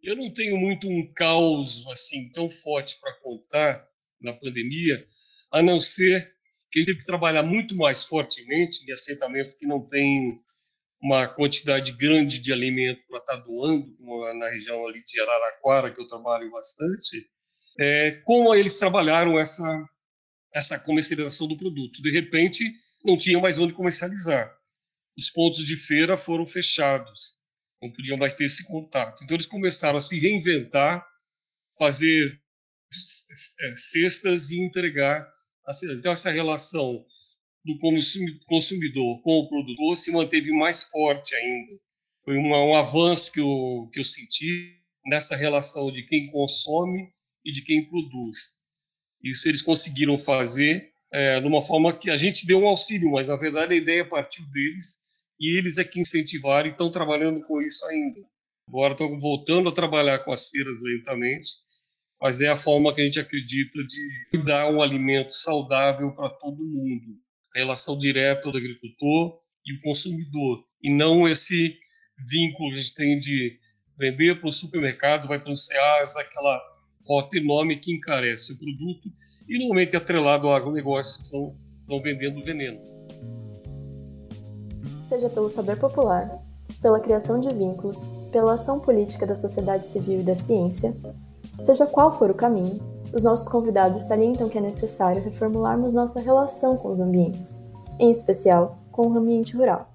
Eu 0.00 0.16
não 0.16 0.32
tenho 0.32 0.56
muito 0.56 0.88
um 0.88 1.12
caos 1.14 1.86
assim 1.90 2.30
tão 2.32 2.48
forte 2.48 3.00
para 3.00 3.14
contar 3.20 3.91
na 4.22 4.32
pandemia, 4.32 5.06
a 5.50 5.62
não 5.62 5.80
ser 5.80 6.32
que 6.70 6.78
gente 6.78 6.86
teve 6.86 6.98
que 7.00 7.06
trabalhar 7.06 7.42
muito 7.42 7.76
mais 7.76 8.04
fortemente 8.04 8.82
em 8.88 8.92
assentamentos 8.92 9.54
que 9.54 9.66
não 9.66 9.86
tem 9.86 10.40
uma 11.02 11.28
quantidade 11.28 11.92
grande 11.92 12.38
de 12.38 12.52
alimento 12.52 13.02
para 13.08 13.18
estar 13.18 13.36
tá 13.36 13.44
doando, 13.44 13.94
como 13.96 14.32
na 14.34 14.48
região 14.48 14.86
ali 14.86 15.02
de 15.02 15.20
Araraquara, 15.20 15.92
que 15.92 16.00
eu 16.00 16.06
trabalho 16.06 16.50
bastante, 16.50 17.28
é, 17.78 18.12
como 18.24 18.54
eles 18.54 18.76
trabalharam 18.76 19.38
essa 19.38 19.64
essa 20.54 20.78
comercialização 20.78 21.48
do 21.48 21.56
produto. 21.56 22.02
De 22.02 22.10
repente, 22.10 22.62
não 23.02 23.16
tinha 23.16 23.40
mais 23.40 23.58
onde 23.58 23.72
comercializar. 23.72 24.54
Os 25.16 25.30
pontos 25.30 25.64
de 25.64 25.76
feira 25.76 26.18
foram 26.18 26.46
fechados, 26.46 27.42
não 27.80 27.90
podiam 27.90 28.18
mais 28.18 28.34
ter 28.34 28.44
esse 28.44 28.66
contato. 28.66 29.24
Então, 29.24 29.34
eles 29.34 29.46
começaram 29.46 29.96
a 29.96 30.00
se 30.00 30.18
reinventar, 30.18 31.06
fazer 31.78 32.38
cestas 33.76 34.50
e 34.50 34.60
entregar. 34.60 35.26
Então, 35.98 36.12
essa 36.12 36.30
relação 36.30 37.04
do 37.64 37.78
consumidor 38.46 39.22
com 39.22 39.38
o 39.38 39.48
produtor 39.48 39.96
se 39.96 40.10
manteve 40.10 40.50
mais 40.52 40.84
forte 40.84 41.34
ainda. 41.34 41.78
Foi 42.24 42.36
um 42.36 42.74
avanço 42.74 43.32
que 43.32 43.40
eu, 43.40 43.88
que 43.92 44.00
eu 44.00 44.04
senti 44.04 44.78
nessa 45.06 45.36
relação 45.36 45.90
de 45.90 46.02
quem 46.04 46.30
consome 46.30 47.08
e 47.44 47.52
de 47.52 47.62
quem 47.62 47.88
produz. 47.88 48.60
Isso 49.22 49.48
eles 49.48 49.62
conseguiram 49.62 50.18
fazer 50.18 50.92
é, 51.12 51.40
de 51.40 51.46
uma 51.46 51.62
forma 51.62 51.96
que 51.96 52.10
a 52.10 52.16
gente 52.16 52.46
deu 52.46 52.60
um 52.60 52.68
auxílio, 52.68 53.12
mas 53.12 53.26
na 53.26 53.36
verdade 53.36 53.74
a 53.74 53.76
ideia 53.76 54.08
partiu 54.08 54.44
deles 54.50 55.02
e 55.38 55.58
eles 55.58 55.78
é 55.78 55.84
que 55.84 56.00
incentivaram 56.00 56.68
e 56.68 56.72
estão 56.72 56.90
trabalhando 56.90 57.40
com 57.42 57.60
isso 57.60 57.84
ainda. 57.86 58.20
Agora 58.68 58.92
estão 58.92 59.14
voltando 59.16 59.68
a 59.68 59.72
trabalhar 59.72 60.20
com 60.20 60.32
as 60.32 60.48
feiras 60.48 60.80
lentamente, 60.80 61.50
mas 62.22 62.40
é 62.40 62.48
a 62.48 62.56
forma 62.56 62.94
que 62.94 63.00
a 63.00 63.04
gente 63.04 63.18
acredita 63.18 63.78
de 63.82 64.44
dar 64.44 64.72
um 64.72 64.80
alimento 64.80 65.34
saudável 65.34 66.14
para 66.14 66.30
todo 66.30 66.64
mundo. 66.64 67.18
A 67.52 67.58
relação 67.58 67.98
direta 67.98 68.48
do 68.48 68.56
agricultor 68.56 69.40
e 69.66 69.74
o 69.74 69.80
consumidor, 69.82 70.64
e 70.80 70.94
não 70.94 71.28
esse 71.28 71.76
vínculo 72.30 72.70
que 72.70 72.76
a 72.76 72.80
gente 72.80 72.94
tem 72.94 73.18
de 73.18 73.58
vender 73.98 74.38
para 74.38 74.48
o 74.48 74.52
supermercado, 74.52 75.26
vai 75.26 75.40
para 75.40 75.50
o 75.50 75.56
SEAS, 75.56 76.16
aquela 76.16 76.60
rota 77.04 77.36
enorme 77.38 77.80
que 77.80 77.92
encarece 77.92 78.52
o 78.52 78.56
produto 78.56 79.08
e 79.48 79.58
normalmente 79.58 79.96
é 79.96 79.98
atrelado 79.98 80.46
ao 80.46 80.54
agronegócio 80.54 81.18
que 81.18 81.24
estão, 81.24 81.56
estão 81.80 82.00
vendendo 82.00 82.40
veneno. 82.44 82.78
Seja 85.08 85.28
pelo 85.28 85.48
saber 85.48 85.76
popular, 85.76 86.40
pela 86.80 87.00
criação 87.00 87.40
de 87.40 87.52
vínculos, 87.52 87.98
pela 88.30 88.54
ação 88.54 88.78
política 88.78 89.26
da 89.26 89.34
sociedade 89.34 89.88
civil 89.88 90.20
e 90.20 90.22
da 90.22 90.36
ciência, 90.36 90.96
seja 91.62 91.86
qual 91.86 92.16
for 92.16 92.30
o 92.30 92.34
caminho, 92.34 92.80
os 93.14 93.22
nossos 93.22 93.48
convidados 93.48 94.04
salientam 94.04 94.48
que 94.48 94.56
é 94.56 94.60
necessário 94.60 95.22
reformularmos 95.22 95.92
nossa 95.92 96.20
relação 96.20 96.76
com 96.76 96.90
os 96.90 97.00
ambientes, 97.00 97.62
em 97.98 98.10
especial 98.10 98.78
com 98.90 99.06
o 99.06 99.18
ambiente 99.18 99.56
rural. 99.56 99.92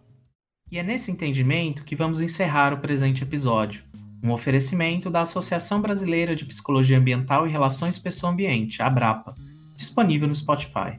E 0.72 0.78
é 0.78 0.84
nesse 0.84 1.12
entendimento 1.12 1.84
que 1.84 1.96
vamos 1.96 2.22
encerrar 2.22 2.74
o 2.74 2.80
presente 2.80 3.24
episódio, 3.24 3.84
um 4.24 4.32
oferecimento 4.32 5.10
da 5.10 5.22
Associação 5.22 5.82
Brasileira 5.82 6.36
de 6.36 6.46
Psicologia 6.46 6.98
Ambiental 6.98 7.48
e 7.48 7.52
Relações 7.52 7.98
Pessoa-Ambiente, 7.98 8.82
ABRAPA, 8.82 9.34
disponível 9.76 10.28
no 10.28 10.36
Spotify. 10.36 10.98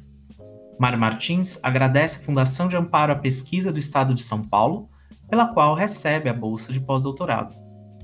Mário 0.78 0.98
Martins 0.98 1.58
agradece 1.62 2.18
a 2.18 2.24
Fundação 2.24 2.68
de 2.68 2.76
Amparo 2.76 3.12
à 3.12 3.16
Pesquisa 3.16 3.72
do 3.72 3.78
Estado 3.78 4.14
de 4.14 4.22
São 4.22 4.42
Paulo, 4.42 4.88
pela 5.28 5.48
qual 5.48 5.74
recebe 5.74 6.28
a 6.28 6.34
bolsa 6.34 6.72
de 6.72 6.80
pós-doutorado. 6.80 7.54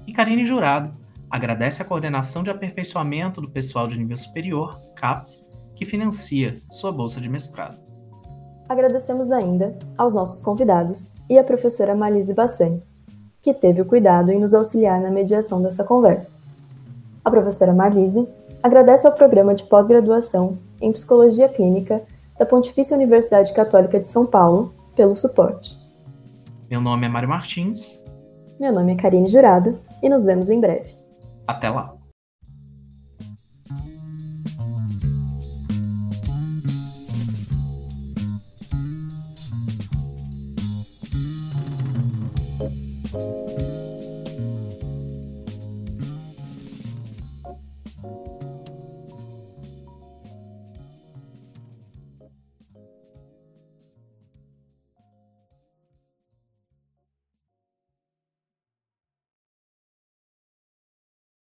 E 0.06 0.12
Karine 0.12 0.44
Jurado 0.44 0.92
agradece 1.34 1.82
a 1.82 1.84
Coordenação 1.84 2.44
de 2.44 2.50
Aperfeiçoamento 2.50 3.40
do 3.40 3.50
Pessoal 3.50 3.88
de 3.88 3.98
Nível 3.98 4.16
Superior, 4.16 4.72
CAPES, 4.94 5.44
que 5.74 5.84
financia 5.84 6.54
sua 6.70 6.92
bolsa 6.92 7.20
de 7.20 7.28
mestrado. 7.28 7.76
Agradecemos 8.68 9.32
ainda 9.32 9.76
aos 9.98 10.14
nossos 10.14 10.44
convidados 10.44 11.16
e 11.28 11.36
à 11.36 11.42
professora 11.42 11.92
Malise 11.92 12.32
Bassani 12.32 12.80
que 13.42 13.52
teve 13.52 13.80
o 13.80 13.84
cuidado 13.84 14.30
em 14.30 14.38
nos 14.38 14.54
auxiliar 14.54 15.00
na 15.00 15.10
mediação 15.10 15.60
dessa 15.60 15.82
conversa. 15.82 16.40
A 17.24 17.30
professora 17.30 17.74
Marlise 17.74 18.28
agradece 18.62 19.04
ao 19.04 19.12
programa 19.12 19.56
de 19.56 19.64
pós-graduação 19.64 20.56
em 20.80 20.92
Psicologia 20.92 21.48
Clínica 21.48 22.00
da 22.38 22.46
Pontifícia 22.46 22.96
Universidade 22.96 23.52
Católica 23.52 23.98
de 23.98 24.08
São 24.08 24.24
Paulo 24.24 24.72
pelo 24.94 25.16
suporte. 25.16 25.76
Meu 26.70 26.80
nome 26.80 27.06
é 27.06 27.08
Mário 27.08 27.28
Martins. 27.28 28.00
Meu 28.58 28.72
nome 28.72 28.92
é 28.92 28.96
Karine 28.96 29.26
Jurado 29.26 29.80
e 30.00 30.08
nos 30.08 30.22
vemos 30.22 30.48
em 30.48 30.60
breve. 30.60 31.03
Até 31.46 31.68
lá! 31.70 32.03